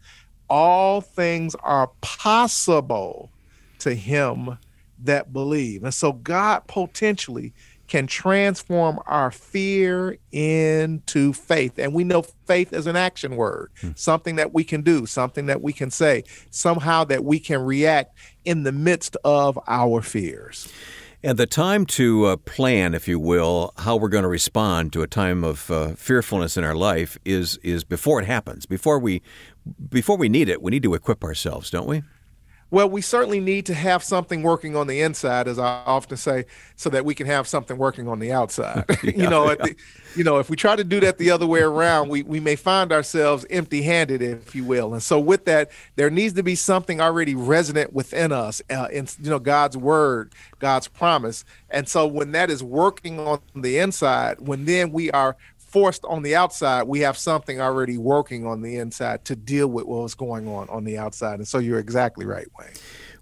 all 0.51 1.01
things 1.01 1.55
are 1.63 1.91
possible 2.03 3.31
to 3.79 3.95
him 3.95 4.59
that 5.03 5.33
believe. 5.33 5.85
And 5.85 5.95
so 5.95 6.13
God 6.13 6.67
potentially 6.67 7.55
can 7.89 8.07
transform 8.07 8.99
our 9.07 9.31
fear 9.31 10.17
into 10.33 11.33
faith. 11.33 11.79
And 11.79 11.93
we 11.93 12.05
know 12.05 12.23
faith 12.47 12.73
is 12.73 12.87
an 12.87 12.97
action 12.97 13.37
word, 13.37 13.71
hmm. 13.81 13.91
something 13.95 14.37
that 14.37 14.55
we 14.55 14.65
can 14.65 14.83
do, 14.83 15.07
something 15.07 15.47
that 15.47 15.63
we 15.63 15.73
can 15.73 15.91
say, 15.91 16.25
somehow 16.51 17.05
that 17.05 17.25
we 17.25 17.39
can 17.39 17.61
react 17.61 18.17
in 18.45 18.63
the 18.63 18.73
midst 18.73 19.17
of 19.25 19.59
our 19.67 20.01
fears. 20.01 20.69
And 21.23 21.39
the 21.39 21.47
time 21.47 21.87
to 21.87 22.27
uh, 22.27 22.37
plan, 22.37 22.93
if 22.93 23.09
you 23.09 23.19
will, 23.19 23.73
how 23.79 23.97
we're 23.97 24.11
going 24.11 24.25
to 24.25 24.29
respond 24.29 24.93
to 24.93 25.01
a 25.01 25.07
time 25.07 25.43
of 25.43 25.71
uh, 25.71 25.95
fearfulness 25.95 26.59
in 26.59 26.65
our 26.65 26.75
life 26.75 27.17
is 27.25 27.57
is 27.63 27.83
before 27.83 28.21
it 28.21 28.27
happens. 28.27 28.67
Before 28.67 28.99
we 28.99 29.23
before 29.89 30.19
we 30.19 30.29
need 30.29 30.51
it, 30.51 30.61
we 30.61 30.71
need 30.71 30.83
to 30.83 30.93
equip 30.93 31.25
ourselves, 31.25 31.71
don't 31.71 31.87
we? 31.87 32.03
Well, 32.75 32.91
we 32.91 33.03
certainly 33.03 33.39
need 33.39 33.67
to 33.67 33.75
have 33.75 34.03
something 34.03 34.43
working 34.43 34.75
on 34.75 34.89
the 34.89 35.01
inside, 35.01 35.47
as 35.47 35.61
I 35.61 35.85
often 35.87 36.17
say, 36.17 36.47
so 36.75 36.91
that 36.91 37.05
we 37.05 37.15
can 37.15 37.29
have 37.29 37.47
something 37.47 37.79
working 37.79 38.09
on 38.09 38.19
the 38.19 38.33
outside. 38.33 38.85
yeah, 39.05 39.13
you 39.15 39.31
know, 39.31 39.49
yeah. 39.49 39.55
the, 39.55 39.77
you 40.17 40.25
know, 40.25 40.39
if 40.39 40.51
we 40.51 40.57
try 40.57 40.75
to 40.75 40.83
do 40.83 40.99
that 40.99 41.19
the 41.19 41.31
other 41.31 41.47
way 41.47 41.61
around, 41.61 42.09
we, 42.09 42.25
we 42.25 42.41
may 42.41 42.57
find 42.57 42.91
ourselves 42.91 43.47
empty-handed, 43.49 44.21
if 44.21 44.57
you 44.57 44.65
will. 44.65 44.93
And 44.93 45.01
so, 45.01 45.21
with 45.21 45.45
that, 45.45 45.71
there 45.95 46.11
needs 46.11 46.35
to 46.35 46.43
be 46.43 46.57
something 46.57 47.01
already 47.01 47.37
resonant 47.37 47.93
within 47.93 48.33
us, 48.33 48.61
uh, 48.69 48.89
in 48.91 49.07
you 49.23 49.31
know, 49.31 49.39
God's 49.39 49.77
word, 49.77 50.33
God's 50.59 50.89
promise. 50.89 51.45
And 51.71 51.89
so, 51.89 52.09
when 52.09 52.33
that 52.33 52.51
is 52.51 52.61
working 52.61 53.21
on 53.21 53.39
the 53.55 53.79
inside, 53.79 54.41
when 54.41 54.65
then 54.65 54.91
we 54.91 55.13
are 55.13 55.37
forced 55.75 56.05
on 56.05 56.23
the 56.23 56.37
outside, 56.37 56.85
we 56.85 57.01
have 57.01 57.19
something 57.19 57.61
already 57.61 57.99
working 57.99 58.47
on 58.47 58.63
the 58.63 58.77
inside 58.77 59.25
to 59.25 59.35
deal 59.35 59.67
with 59.67 59.87
what's 59.87 60.15
going 60.15 60.47
on 60.47 60.69
on 60.69 60.85
the 60.85 60.97
outside. 60.97 61.41
And 61.41 61.49
so 61.49 61.59
you're 61.59 61.81
exactly 61.81 62.25
right, 62.25 62.47
Wayne 62.57 62.71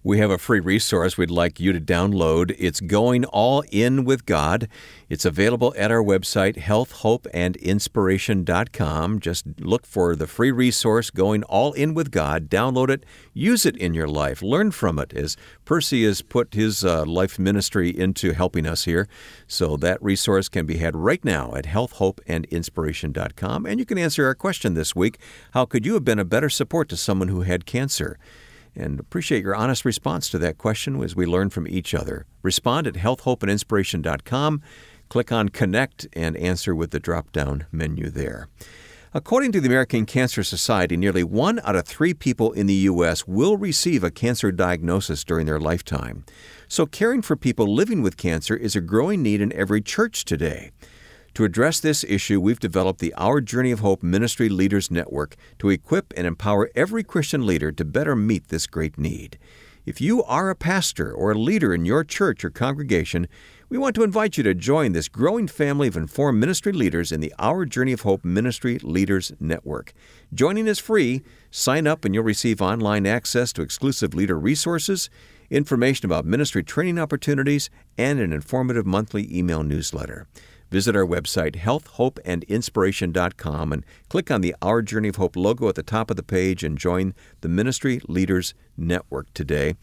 we 0.05 0.19
have 0.19 0.33
a 0.33 0.39
free 0.39 0.59
resource 0.59 1.17
we'd 1.17 1.31
like 1.31 1.61
you 1.61 1.73
to 1.73 1.81
download. 1.81 2.57
It's 2.59 2.81
Going 2.81 3.25
All 3.27 3.63
In 3.71 4.05
with 4.05 4.27
God. 4.27 4.67
It's 5.09 5.25
available 5.25 5.73
at 5.79 5.93
our 5.93 6.03
website, 6.03 6.57
healthhopeandinspiration.com. 6.57 9.21
Just 9.21 9.45
look 9.61 9.87
for 9.87 10.17
the 10.17 10.27
free 10.27 10.51
resource, 10.51 11.11
Going 11.11 11.45
All 11.45 11.73
In 11.75 11.95
with 11.95 12.11
God. 12.11 12.49
Download 12.49 12.91
it, 12.91 13.07
use 13.33 13.65
it 13.65 13.77
in 13.77 13.95
your 13.95 14.09
life, 14.09 14.43
learn 14.43 14.73
from 14.73 14.99
it, 14.99 15.13
as 15.13 15.37
Percy 15.65 16.05
has 16.05 16.21
put 16.21 16.55
his 16.55 16.85
uh, 16.85 17.05
life 17.05 17.39
ministry 17.39 17.97
into 17.97 18.33
helping 18.33 18.67
us 18.67 18.83
here. 18.85 19.07
So 19.47 19.77
that 19.77 20.03
resource 20.03 20.49
can 20.49 20.67
be 20.67 20.79
had 20.79 20.97
right 20.97 21.25
now 21.25 21.55
at 21.55 21.67
healthhopeandinspiration.com. 21.67 23.67
And 23.67 23.79
you 23.79 23.87
can 23.87 23.99
answer 23.99 24.27
our 24.27 24.35
question 24.35 24.75
this 24.75 24.97
week 24.97 25.21
How 25.53 25.65
could 25.65 25.87
you 25.87 25.95
have 25.95 26.05
been 26.05 26.19
a 26.19 26.25
better 26.25 26.51
support 26.51 26.89
to 26.89 26.97
someone 26.97 27.29
who 27.29 27.43
had 27.43 27.67
cancer? 27.67 28.19
And 28.75 28.99
appreciate 28.99 29.43
your 29.43 29.55
honest 29.55 29.85
response 29.85 30.29
to 30.31 30.39
that 30.39 30.59
question 30.59 31.03
as 31.03 31.17
we 31.17 31.27
learn 31.27 31.51
from 31.51 31.69
each 31.69 31.95
other. 31.95 32.27
Respond 32.43 32.87
at 32.87 32.95
healthhopeandinspiration.com. 32.95 34.63
Click 35.09 35.31
on 35.33 35.49
Connect 35.51 36.07
and 36.15 36.37
answer 36.37 36.75
with 36.75 36.91
the 36.91 37.01
drop 37.01 37.33
down 37.33 37.67
menu 37.71 38.09
there. 38.09 38.49
According 39.15 39.53
to 39.53 39.61
the 39.61 39.67
American 39.67 40.07
Cancer 40.07 40.43
Society, 40.43 40.97
nearly 40.97 41.23
one 41.23 41.61
out 41.65 41.77
of 41.77 41.85
three 41.87 42.15
people 42.15 42.51
in 42.53 42.67
the 42.67 42.89
U.S. 42.89 43.27
will 43.27 43.59
receive 43.59 44.03
a 44.03 44.11
cancer 44.11 44.51
diagnosis 44.51 45.23
during 45.23 45.45
their 45.45 45.61
lifetime. 45.61 46.25
So, 46.67 46.87
caring 46.87 47.21
for 47.21 47.37
people 47.37 47.67
living 47.67 48.01
with 48.01 48.17
cancer 48.17 48.57
is 48.57 48.75
a 48.75 48.81
growing 48.81 49.23
need 49.23 49.43
in 49.43 49.53
every 49.53 49.83
church 49.83 50.25
today. 50.25 50.71
To 51.35 51.45
address 51.45 51.81
this 51.81 52.05
issue, 52.05 52.43
we've 52.43 52.61
developed 52.61 53.01
the 53.01 53.15
Our 53.15 53.41
Journey 53.41 53.71
of 53.71 53.81
Hope 53.81 54.03
Ministry 54.03 54.51
Leaders 54.51 54.91
Network 54.91 55.35
to 55.61 55.71
equip 55.71 56.13
and 56.15 56.27
empower 56.27 56.71
every 56.75 57.03
Christian 57.03 57.47
leader 57.47 57.73
to 57.73 57.87
better 57.87 58.15
meet 58.15 58.49
this 58.49 58.67
great 58.67 58.99
need. 58.99 59.39
If 59.87 59.99
you 59.99 60.23
are 60.25 60.51
a 60.51 60.55
pastor 60.55 61.11
or 61.11 61.33
a 61.33 61.39
leader 61.39 61.73
in 61.73 61.87
your 61.87 62.05
church 62.05 62.45
or 62.45 62.51
congregation, 62.51 63.29
we 63.71 63.79
want 63.79 63.95
to 63.95 64.03
invite 64.03 64.37
you 64.37 64.43
to 64.43 64.53
join 64.53 64.93
this 64.93 65.09
growing 65.09 65.49
family 65.49 65.89
of 65.89 65.97
informed 65.97 66.39
ministry 66.39 66.71
leaders 66.71 67.11
in 67.11 67.21
the 67.21 67.33
Our 67.39 67.65
Journey 67.65 67.93
of 67.93 68.03
Hope 68.03 68.27
Ministry 68.27 68.79
Leaders 68.81 69.33
Network. 69.41 69.95
Joining 70.35 70.67
is 70.67 70.79
free. 70.79 71.23
Sign 71.51 71.87
up 71.87 72.05
and 72.05 72.15
you'll 72.15 72.25
receive 72.25 72.61
online 72.61 73.07
access 73.07 73.55
to 73.55 73.63
exclusive 73.63 74.13
leader 74.13 74.39
resources, 74.39 75.09
information 75.49 76.05
about 76.05 76.27
ministry 76.27 76.63
training 76.63 76.99
opportunities, 76.99 77.71
and 77.97 78.21
an 78.21 78.35
informative 78.35 78.85
monthly 78.85 79.35
email 79.35 79.63
newsletter. 79.63 80.27
Visit 80.73 80.97
our 80.97 81.07
website, 81.07 81.55
healthhopeandinspiration.com, 81.57 83.73
and 83.75 83.85
click 84.09 84.31
on 84.31 84.41
the 84.41 84.57
Our 84.63 84.81
Journey 84.81 85.09
of 85.09 85.17
Hope 85.17 85.37
logo 85.37 85.69
at 85.69 85.75
the 85.75 85.83
top 85.83 86.09
of 86.09 86.17
the 86.17 86.23
page 86.23 86.65
and 86.65 86.79
join 86.79 87.13
the 87.43 87.51
Ministry 87.51 88.01
Leaders 88.09 88.55
Network 88.75 89.35
today. 89.35 89.75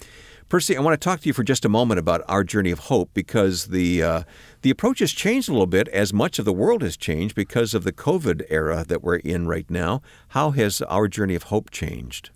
Percy, 0.49 0.75
I 0.75 0.81
want 0.81 0.99
to 0.99 1.05
talk 1.05 1.19
to 1.19 1.27
you 1.27 1.33
for 1.33 1.43
just 1.43 1.63
a 1.63 1.69
moment 1.69 1.99
about 1.99 2.23
our 2.27 2.43
journey 2.43 2.71
of 2.71 2.79
hope 2.79 3.11
because 3.13 3.67
the 3.67 4.01
uh, 4.01 4.23
the 4.63 4.71
approach 4.71 4.97
has 4.97 5.11
changed 5.11 5.47
a 5.47 5.51
little 5.51 5.67
bit 5.67 5.87
as 5.89 6.11
much 6.11 6.39
of 6.39 6.45
the 6.45 6.51
world 6.51 6.81
has 6.81 6.97
changed 6.97 7.35
because 7.35 7.75
of 7.75 7.83
the 7.83 7.93
COVID 7.93 8.41
era 8.49 8.83
that 8.87 9.03
we're 9.03 9.17
in 9.17 9.47
right 9.47 9.69
now. 9.69 10.01
How 10.29 10.49
has 10.49 10.81
our 10.81 11.07
journey 11.07 11.35
of 11.35 11.43
hope 11.43 11.69
changed? 11.69 12.31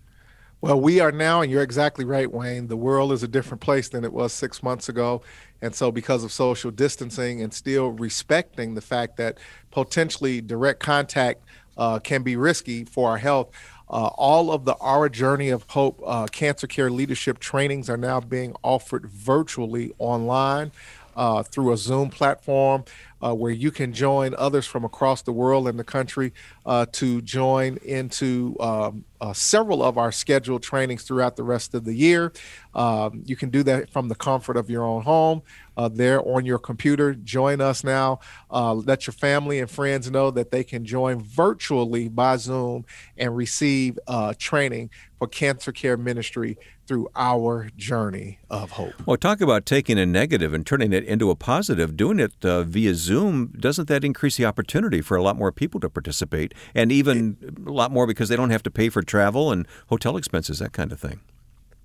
Well, 0.64 0.80
we 0.80 0.98
are 0.98 1.12
now, 1.12 1.42
and 1.42 1.52
you're 1.52 1.62
exactly 1.62 2.06
right, 2.06 2.32
Wayne. 2.32 2.68
The 2.68 2.76
world 2.76 3.12
is 3.12 3.22
a 3.22 3.28
different 3.28 3.60
place 3.60 3.90
than 3.90 4.02
it 4.02 4.14
was 4.14 4.32
six 4.32 4.62
months 4.62 4.88
ago. 4.88 5.20
And 5.60 5.74
so, 5.74 5.92
because 5.92 6.24
of 6.24 6.32
social 6.32 6.70
distancing 6.70 7.42
and 7.42 7.52
still 7.52 7.90
respecting 7.90 8.74
the 8.74 8.80
fact 8.80 9.18
that 9.18 9.36
potentially 9.70 10.40
direct 10.40 10.80
contact 10.80 11.42
uh, 11.76 11.98
can 11.98 12.22
be 12.22 12.36
risky 12.36 12.86
for 12.86 13.10
our 13.10 13.18
health, 13.18 13.50
uh, 13.90 14.06
all 14.16 14.50
of 14.50 14.64
the 14.64 14.74
Our 14.76 15.10
Journey 15.10 15.50
of 15.50 15.64
Hope 15.68 16.00
uh, 16.02 16.28
cancer 16.28 16.66
care 16.66 16.90
leadership 16.90 17.40
trainings 17.40 17.90
are 17.90 17.98
now 17.98 18.20
being 18.20 18.54
offered 18.62 19.04
virtually 19.04 19.92
online 19.98 20.72
uh, 21.16 21.42
through 21.42 21.72
a 21.72 21.76
Zoom 21.76 22.10
platform 22.10 22.84
uh, 23.24 23.34
where 23.34 23.52
you 23.52 23.70
can 23.70 23.92
join 23.92 24.34
others 24.36 24.66
from 24.66 24.84
across 24.84 25.22
the 25.22 25.32
world 25.32 25.66
and 25.66 25.78
the 25.78 25.84
country 25.84 26.32
uh, 26.66 26.84
to 26.92 27.22
join 27.22 27.78
into 27.82 28.54
um, 28.60 29.04
uh, 29.20 29.32
several 29.32 29.82
of 29.82 29.96
our 29.96 30.12
scheduled 30.12 30.62
trainings 30.62 31.04
throughout 31.04 31.34
the 31.36 31.42
rest 31.42 31.74
of 31.74 31.84
the 31.84 31.94
year. 31.94 32.32
Um, 32.74 33.22
you 33.24 33.34
can 33.34 33.48
do 33.48 33.62
that 33.62 33.88
from 33.88 34.08
the 34.08 34.14
comfort 34.14 34.58
of 34.58 34.68
your 34.68 34.84
own 34.84 35.02
home. 35.02 35.42
Uh, 35.76 35.88
there 35.88 36.20
on 36.28 36.44
your 36.44 36.58
computer. 36.58 37.14
Join 37.14 37.60
us 37.60 37.82
now. 37.82 38.20
Uh, 38.48 38.74
let 38.74 39.08
your 39.08 39.14
family 39.14 39.58
and 39.58 39.68
friends 39.68 40.08
know 40.08 40.30
that 40.30 40.52
they 40.52 40.62
can 40.62 40.84
join 40.84 41.20
virtually 41.20 42.08
by 42.08 42.36
Zoom 42.36 42.84
and 43.16 43.34
receive 43.36 43.98
training 44.38 44.90
for 45.24 45.28
cancer 45.28 45.72
care 45.72 45.96
ministry 45.96 46.58
through 46.86 47.08
our 47.16 47.70
journey 47.76 48.38
of 48.50 48.72
hope. 48.72 48.92
Well, 49.06 49.16
talk 49.16 49.40
about 49.40 49.64
taking 49.64 49.98
a 49.98 50.04
negative 50.04 50.52
and 50.52 50.66
turning 50.66 50.92
it 50.92 51.04
into 51.04 51.30
a 51.30 51.36
positive. 51.36 51.96
Doing 51.96 52.20
it 52.20 52.32
uh, 52.44 52.62
via 52.62 52.94
Zoom, 52.94 53.52
doesn't 53.58 53.88
that 53.88 54.04
increase 54.04 54.36
the 54.36 54.44
opportunity 54.44 55.00
for 55.00 55.16
a 55.16 55.22
lot 55.22 55.36
more 55.36 55.50
people 55.50 55.80
to 55.80 55.88
participate? 55.88 56.52
And 56.74 56.92
even 56.92 57.38
a 57.66 57.70
lot 57.70 57.90
more 57.90 58.06
because 58.06 58.28
they 58.28 58.36
don't 58.36 58.50
have 58.50 58.62
to 58.64 58.70
pay 58.70 58.90
for 58.90 59.00
travel 59.00 59.50
and 59.50 59.66
hotel 59.88 60.18
expenses, 60.18 60.58
that 60.58 60.72
kind 60.72 60.92
of 60.92 61.00
thing. 61.00 61.20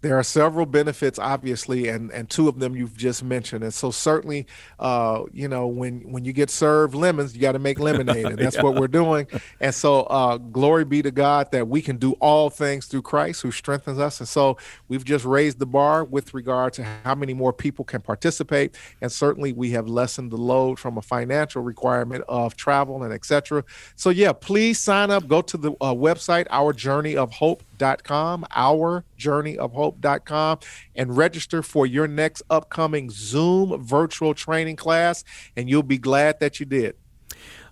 There 0.01 0.17
are 0.17 0.23
several 0.23 0.65
benefits, 0.65 1.19
obviously, 1.19 1.89
and, 1.89 2.11
and 2.11 2.29
two 2.29 2.47
of 2.47 2.59
them 2.59 2.75
you've 2.75 2.95
just 2.95 3.23
mentioned. 3.23 3.63
And 3.63 3.73
so 3.73 3.91
certainly, 3.91 4.47
uh, 4.79 5.23
you 5.33 5.47
know, 5.47 5.67
when 5.67 6.11
when 6.11 6.23
you 6.23 6.31
get 6.31 6.49
served 6.49 6.95
lemons, 6.95 7.35
you 7.35 7.41
got 7.41 7.51
to 7.51 7.59
make 7.59 7.79
lemonade, 7.79 8.25
and 8.25 8.37
that's 8.39 8.55
yeah. 8.55 8.63
what 8.63 8.75
we're 8.75 8.87
doing. 8.87 9.27
And 9.59 9.75
so, 9.75 10.03
uh, 10.03 10.37
glory 10.37 10.85
be 10.85 11.01
to 11.01 11.11
God 11.11 11.51
that 11.51 11.67
we 11.67 11.81
can 11.81 11.97
do 11.97 12.13
all 12.13 12.49
things 12.49 12.85
through 12.85 13.01
Christ 13.01 13.41
who 13.41 13.51
strengthens 13.51 13.99
us. 13.99 14.19
And 14.19 14.29
so, 14.29 14.57
we've 14.87 15.03
just 15.03 15.25
raised 15.25 15.59
the 15.59 15.65
bar 15.65 16.05
with 16.05 16.33
regard 16.33 16.73
to 16.73 16.83
how 17.03 17.15
many 17.15 17.33
more 17.33 17.51
people 17.51 17.83
can 17.83 18.01
participate, 18.01 18.77
and 19.01 19.11
certainly 19.11 19.51
we 19.51 19.71
have 19.71 19.87
lessened 19.87 20.31
the 20.31 20.37
load 20.37 20.79
from 20.79 20.97
a 20.97 21.01
financial 21.01 21.61
requirement 21.61 22.23
of 22.29 22.55
travel 22.55 23.03
and 23.03 23.13
etc. 23.13 23.63
So, 23.95 24.11
yeah, 24.11 24.31
please 24.31 24.79
sign 24.79 25.11
up. 25.11 25.27
Go 25.27 25.41
to 25.41 25.57
the 25.57 25.71
uh, 25.81 25.93
website, 25.93 26.47
Our 26.49 26.71
Journey 26.71 27.17
of 27.17 27.31
Hope 27.31 27.63
ourjourneyofhope.com, 27.79 28.45
ourjourneyofhope.com, 28.51 30.59
and 30.95 31.17
register 31.17 31.63
for 31.63 31.85
your 31.85 32.07
next 32.07 32.41
upcoming 32.49 33.09
Zoom 33.09 33.81
virtual 33.83 34.33
training 34.33 34.75
class, 34.75 35.23
and 35.55 35.69
you'll 35.69 35.83
be 35.83 35.97
glad 35.97 36.39
that 36.39 36.59
you 36.59 36.65
did. 36.65 36.95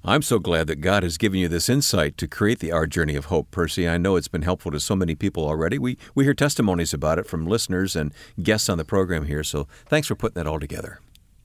I'm 0.03 0.21
so 0.21 0.39
glad 0.39 0.67
that 0.67 0.77
God 0.77 1.03
has 1.03 1.17
given 1.17 1.39
you 1.39 1.49
this 1.49 1.67
insight 1.67 2.17
to 2.17 2.27
create 2.27 2.59
the 2.59 2.71
Our 2.71 2.87
Journey 2.87 3.15
of 3.15 3.25
Hope, 3.25 3.51
Percy. 3.51 3.89
I 3.89 3.97
know 3.97 4.15
it's 4.15 4.29
been 4.29 4.43
helpful 4.43 4.71
to 4.71 4.79
so 4.79 4.95
many 4.95 5.15
people 5.15 5.45
already. 5.45 5.77
We, 5.77 5.97
we 6.15 6.23
hear 6.23 6.33
testimonies 6.33 6.93
about 6.93 7.19
it 7.19 7.25
from 7.25 7.45
listeners 7.45 7.95
and 7.95 8.13
guests 8.41 8.69
on 8.69 8.77
the 8.77 8.85
program 8.85 9.25
here, 9.25 9.43
so 9.43 9.67
thanks 9.87 10.07
for 10.07 10.15
putting 10.15 10.35
that 10.35 10.47
all 10.47 10.59
together. 10.59 11.01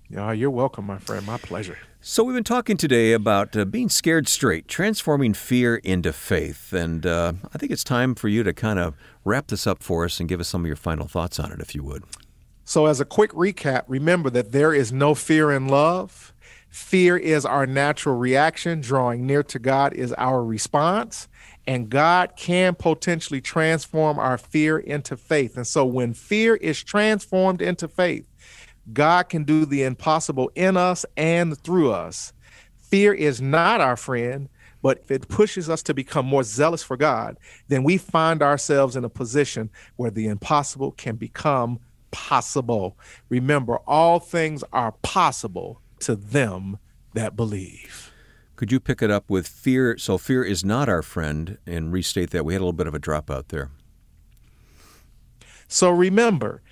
Yeah, 0.09 0.33
you're 0.33 0.51
welcome, 0.51 0.87
my 0.87 0.99
friend. 0.99 1.27
My 1.27 1.39
pleasure. 1.39 1.79
So, 2.05 2.25
we've 2.25 2.35
been 2.35 2.43
talking 2.43 2.77
today 2.77 3.13
about 3.13 3.57
uh, 3.57 3.65
being 3.65 3.89
scared 3.89 4.27
straight, 4.27 4.67
transforming 4.67 5.35
fear 5.35 5.77
into 5.77 6.13
faith. 6.13 6.73
And 6.73 7.07
uh, 7.07 7.35
I 7.55 7.59
think 7.59 7.71
it's 7.71 7.85
time 7.85 8.17
for 8.17 8.27
you 8.27 8.43
to 8.43 8.53
kind 8.53 8.81
of 8.81 8.97
wrap 9.25 9.47
this 9.47 9.69
up 9.69 9.85
for 9.85 10.05
us 10.05 10.19
and 10.19 10.29
give 10.29 10.41
us 10.41 10.49
some 10.49 10.63
of 10.63 10.67
your 10.67 10.75
final 10.75 11.07
thoughts 11.07 11.39
on 11.39 11.53
it, 11.53 11.61
if 11.61 11.77
you 11.77 11.85
would. 11.85 12.03
So, 12.65 12.87
as 12.87 12.99
a 12.99 13.05
quick 13.05 13.31
recap, 13.31 13.85
remember 13.87 14.31
that 14.31 14.51
there 14.51 14.75
is 14.75 14.93
no 14.93 15.15
fear 15.15 15.53
in 15.53 15.69
love. 15.69 16.33
Fear 16.69 17.19
is 17.19 17.47
our 17.47 17.67
natural 17.67 18.17
reaction, 18.17 18.81
drawing 18.81 19.25
near 19.25 19.45
to 19.45 19.61
God 19.61 19.93
is 19.93 20.13
our 20.15 20.45
response. 20.45 21.29
And 21.69 21.89
God 21.89 22.33
can 22.35 22.75
potentially 22.75 23.41
transform 23.41 24.19
our 24.19 24.39
fear 24.39 24.77
into 24.77 25.17
faith. 25.17 25.57
And 25.57 25.69
so, 25.69 25.85
when 25.85 26.15
fear 26.15 26.57
is 26.57 26.83
transformed 26.83 27.63
into 27.63 27.87
faith, 27.87 28.27
God 28.93 29.29
can 29.29 29.45
do 29.45 29.65
the 29.65 29.83
impossible 29.83 30.51
in 30.55 30.77
us 30.77 31.07
and 31.17 31.57
through 31.59 31.93
us. 31.93 32.33
Fear 32.77 33.15
is 33.15 33.41
not 33.41 33.81
our 33.81 33.97
friend, 33.97 34.49
but 34.83 34.99
if 34.99 35.11
it 35.11 35.29
pushes 35.29 35.71
us 35.71 35.83
to 35.85 35.95
become 35.95 36.27
more 36.27 36.43
zealous 36.43 36.83
for 36.83 36.97
God, 36.97 37.39
then 37.69 37.85
we 37.85 37.97
find 37.97 38.43
ourselves 38.43 38.97
in 38.97 39.05
a 39.05 39.09
position 39.09 39.71
where 39.97 40.11
the 40.11 40.27
impossible 40.27 40.91
can 40.93 41.17
become 41.17 41.79
possible. 42.11 42.99
Remember, 43.29 43.77
all 43.87 44.19
things 44.19 44.65
are 44.73 44.93
possible 45.03 45.81
to 46.01 46.17
them 46.17 46.79
that 47.15 47.37
believe. 47.37 48.13
Could 48.57 48.71
you 48.71 48.81
pick 48.81 49.03
it 49.03 49.11
up 49.11 49.31
with 49.31 49.49
fear? 49.49 49.97
So, 49.99 50.19
fear 50.19 50.45
is 50.45 50.65
not 50.65 50.89
our 50.89 51.03
friend, 51.03 51.59
and 51.67 51.93
restate 51.93 52.31
that. 52.31 52.45
We 52.45 52.53
had 52.53 52.61
a 52.61 52.65
little 52.65 52.73
bit 52.73 52.87
of 52.87 52.95
a 52.95 53.01
dropout 53.01 53.49
there. 53.49 53.71
So, 55.67 55.91
remember, 55.91 56.63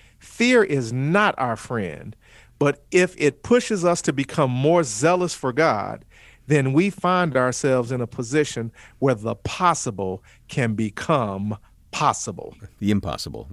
fear 0.40 0.64
is 0.64 0.90
not 0.90 1.34
our 1.36 1.54
friend, 1.54 2.16
but 2.58 2.82
if 2.90 3.14
it 3.18 3.42
pushes 3.42 3.84
us 3.84 4.00
to 4.00 4.10
become 4.10 4.50
more 4.50 4.82
zealous 4.82 5.34
for 5.34 5.52
God, 5.52 6.02
then 6.46 6.72
we 6.72 6.88
find 6.88 7.36
ourselves 7.36 7.92
in 7.92 8.00
a 8.00 8.06
position 8.06 8.72
where 9.00 9.14
the 9.14 9.34
possible 9.34 10.24
can 10.48 10.72
become 10.74 11.58
possible. 11.90 12.54
The 12.78 12.90
impossible. 12.90 13.48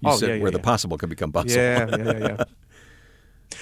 You 0.00 0.10
Oh, 0.10 0.16
said 0.16 0.30
yeah, 0.30 0.34
yeah, 0.34 0.42
where 0.42 0.50
yeah. 0.50 0.56
the 0.56 0.62
possible 0.64 0.98
can 0.98 1.08
become 1.10 1.30
possible. 1.30 1.62
Yeah, 1.62 1.86
yeah, 1.88 1.96
yeah, 1.96 2.18
yeah. 2.18 2.44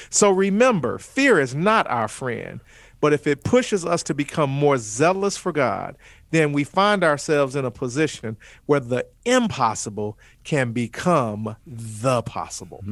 so 0.08 0.30
remember, 0.30 0.96
fear 0.96 1.38
is 1.38 1.54
not 1.54 1.86
our 1.90 2.08
friend, 2.08 2.60
but 3.02 3.12
if 3.12 3.26
it 3.26 3.44
pushes 3.44 3.84
us 3.84 4.02
to 4.04 4.14
become 4.14 4.48
more 4.48 4.78
zealous 4.78 5.36
for 5.36 5.52
God, 5.52 5.96
then 6.30 6.52
we 6.52 6.64
find 6.64 7.02
ourselves 7.02 7.56
in 7.56 7.64
a 7.64 7.70
position 7.70 8.36
where 8.66 8.80
the 8.80 9.06
impossible 9.24 10.18
can 10.44 10.72
become 10.72 11.56
the 11.66 12.22
possible. 12.22 12.82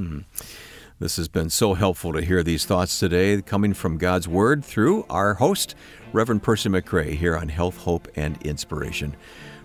This 1.00 1.16
has 1.16 1.28
been 1.28 1.48
so 1.48 1.74
helpful 1.74 2.12
to 2.12 2.20
hear 2.20 2.42
these 2.42 2.64
thoughts 2.64 2.98
today 2.98 3.40
coming 3.40 3.72
from 3.72 3.98
God's 3.98 4.26
Word 4.26 4.64
through 4.64 5.06
our 5.08 5.34
host, 5.34 5.76
Reverend 6.12 6.42
Percy 6.42 6.68
McCray, 6.68 7.14
here 7.14 7.36
on 7.36 7.48
Health, 7.48 7.76
Hope, 7.78 8.08
and 8.16 8.36
Inspiration. 8.42 9.16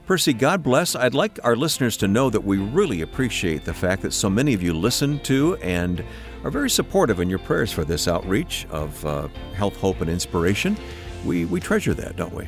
Percy, 0.06 0.34
God 0.34 0.62
bless. 0.62 0.96
I'd 0.96 1.16
like 1.16 1.40
our 1.44 1.56
listeners 1.56 1.98
to 1.98 2.08
know 2.08 2.30
that 2.30 2.44
we 2.44 2.58
really 2.58 3.02
appreciate 3.02 3.66
the 3.66 3.74
fact 3.74 4.04
that 4.04 4.14
so 4.14 4.30
many 4.30 4.54
of 4.54 4.62
you 4.62 4.74
listen 4.74 5.20
to 5.22 5.56
and 5.56 6.04
are 6.44 6.52
very 6.52 6.70
supportive 6.70 7.20
in 7.20 7.30
your 7.30 7.40
prayers 7.40 7.72
for 7.72 7.84
this 7.84 8.08
outreach 8.08 8.68
of 8.70 9.04
uh, 9.06 9.28
health, 9.56 9.78
hope, 9.78 10.02
and 10.02 10.12
inspiration. 10.12 10.78
We, 11.26 11.46
we 11.46 11.60
treasure 11.60 11.94
that, 11.96 12.16
don't 12.16 12.34
we? 12.36 12.48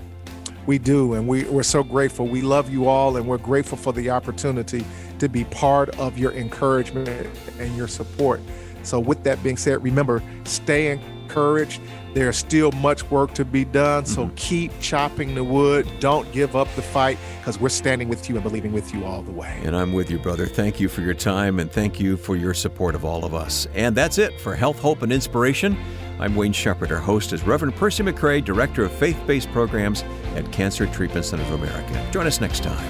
We 0.66 0.80
do, 0.80 1.14
and 1.14 1.28
we, 1.28 1.44
we're 1.46 1.64
so 1.64 1.84
grateful. 1.84 2.28
We 2.28 2.42
love 2.42 2.72
you 2.72 2.88
all, 2.88 3.18
and 3.18 3.28
we're 3.28 3.38
grateful 3.38 3.78
for 3.78 3.94
the 3.94 4.10
opportunity 4.10 4.84
to 5.20 5.30
be 5.30 5.44
part 5.46 5.90
of 6.00 6.18
your 6.18 6.32
encouragement 6.34 7.28
and 7.60 7.76
your 7.76 7.88
support. 7.88 8.42
So, 8.84 9.00
with 9.00 9.24
that 9.24 9.42
being 9.44 9.58
said, 9.58 9.84
remember, 9.84 10.22
stay 10.44 10.92
encouraged. 10.92 11.82
There's 12.14 12.38
still 12.38 12.72
much 12.72 13.04
work 13.12 13.34
to 13.34 13.44
be 13.44 13.66
done, 13.66 14.06
so 14.06 14.26
mm-hmm. 14.26 14.36
keep 14.36 14.72
chopping 14.80 15.36
the 15.36 15.44
wood. 15.44 15.88
Don't 16.00 16.32
give 16.32 16.56
up 16.56 16.74
the 16.76 16.82
fight 16.82 17.18
because 17.40 17.60
we're 17.60 17.70
standing 17.70 18.08
with 18.08 18.30
you 18.30 18.36
and 18.36 18.44
believing 18.44 18.72
with 18.72 18.94
you 18.94 19.04
all 19.04 19.22
the 19.22 19.32
way. 19.32 19.60
And 19.64 19.76
I'm 19.76 19.92
with 19.92 20.10
you, 20.10 20.18
brother. 20.18 20.46
Thank 20.46 20.80
you 20.80 20.88
for 20.88 21.02
your 21.02 21.14
time 21.14 21.60
and 21.60 21.70
thank 21.70 22.00
you 22.00 22.16
for 22.16 22.38
your 22.38 22.54
support 22.54 22.96
of 22.96 23.04
all 23.04 23.26
of 23.26 23.34
us. 23.34 23.68
And 23.74 23.96
that's 23.96 24.18
it 24.18 24.40
for 24.40 24.56
Health, 24.56 24.80
Hope, 24.80 25.02
and 25.02 25.12
Inspiration. 25.12 25.78
I'm 26.18 26.36
Wayne 26.36 26.54
Shepherd. 26.54 26.94
Our 26.94 27.00
host 27.00 27.34
is 27.34 27.44
Reverend 27.44 27.76
Percy 27.76 28.02
McCray, 28.02 28.44
Director 28.44 28.86
of 28.86 28.94
Faith 28.94 29.20
Based 29.28 29.52
Programs 29.52 30.06
at 30.36 30.52
Cancer 30.52 30.86
Treatment 30.88 31.26
Center 31.26 31.44
of 31.44 31.52
America. 31.52 32.08
Join 32.12 32.28
us 32.28 32.42
next 32.42 32.64
time. 32.64 32.86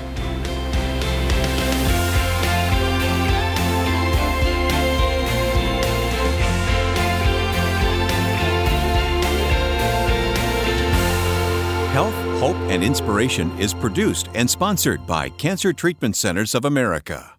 Health, 11.96 12.14
Hope, 12.42 12.58
and 12.70 12.84
Inspiration 12.84 13.58
is 13.58 13.74
produced 13.74 14.28
and 14.34 14.50
sponsored 14.50 15.08
by 15.08 15.30
Cancer 15.30 15.72
Treatment 15.72 16.18
Centers 16.18 16.54
of 16.54 16.66
America. 16.66 17.32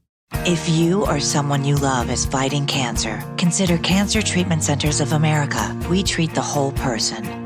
If 0.47 0.69
you 0.69 1.05
or 1.07 1.21
someone 1.21 1.65
you 1.65 1.77
love 1.77 2.11
is 2.11 2.25
fighting 2.25 2.67
cancer, 2.67 3.23
consider 3.37 3.79
Cancer 3.79 4.23
Treatment 4.23 4.63
Centers 4.65 5.01
of 5.01 5.13
America. 5.13 5.79
We 5.91 6.03
treat 6.03 6.35
the 6.35 6.41
whole 6.41 6.73
person 6.73 7.46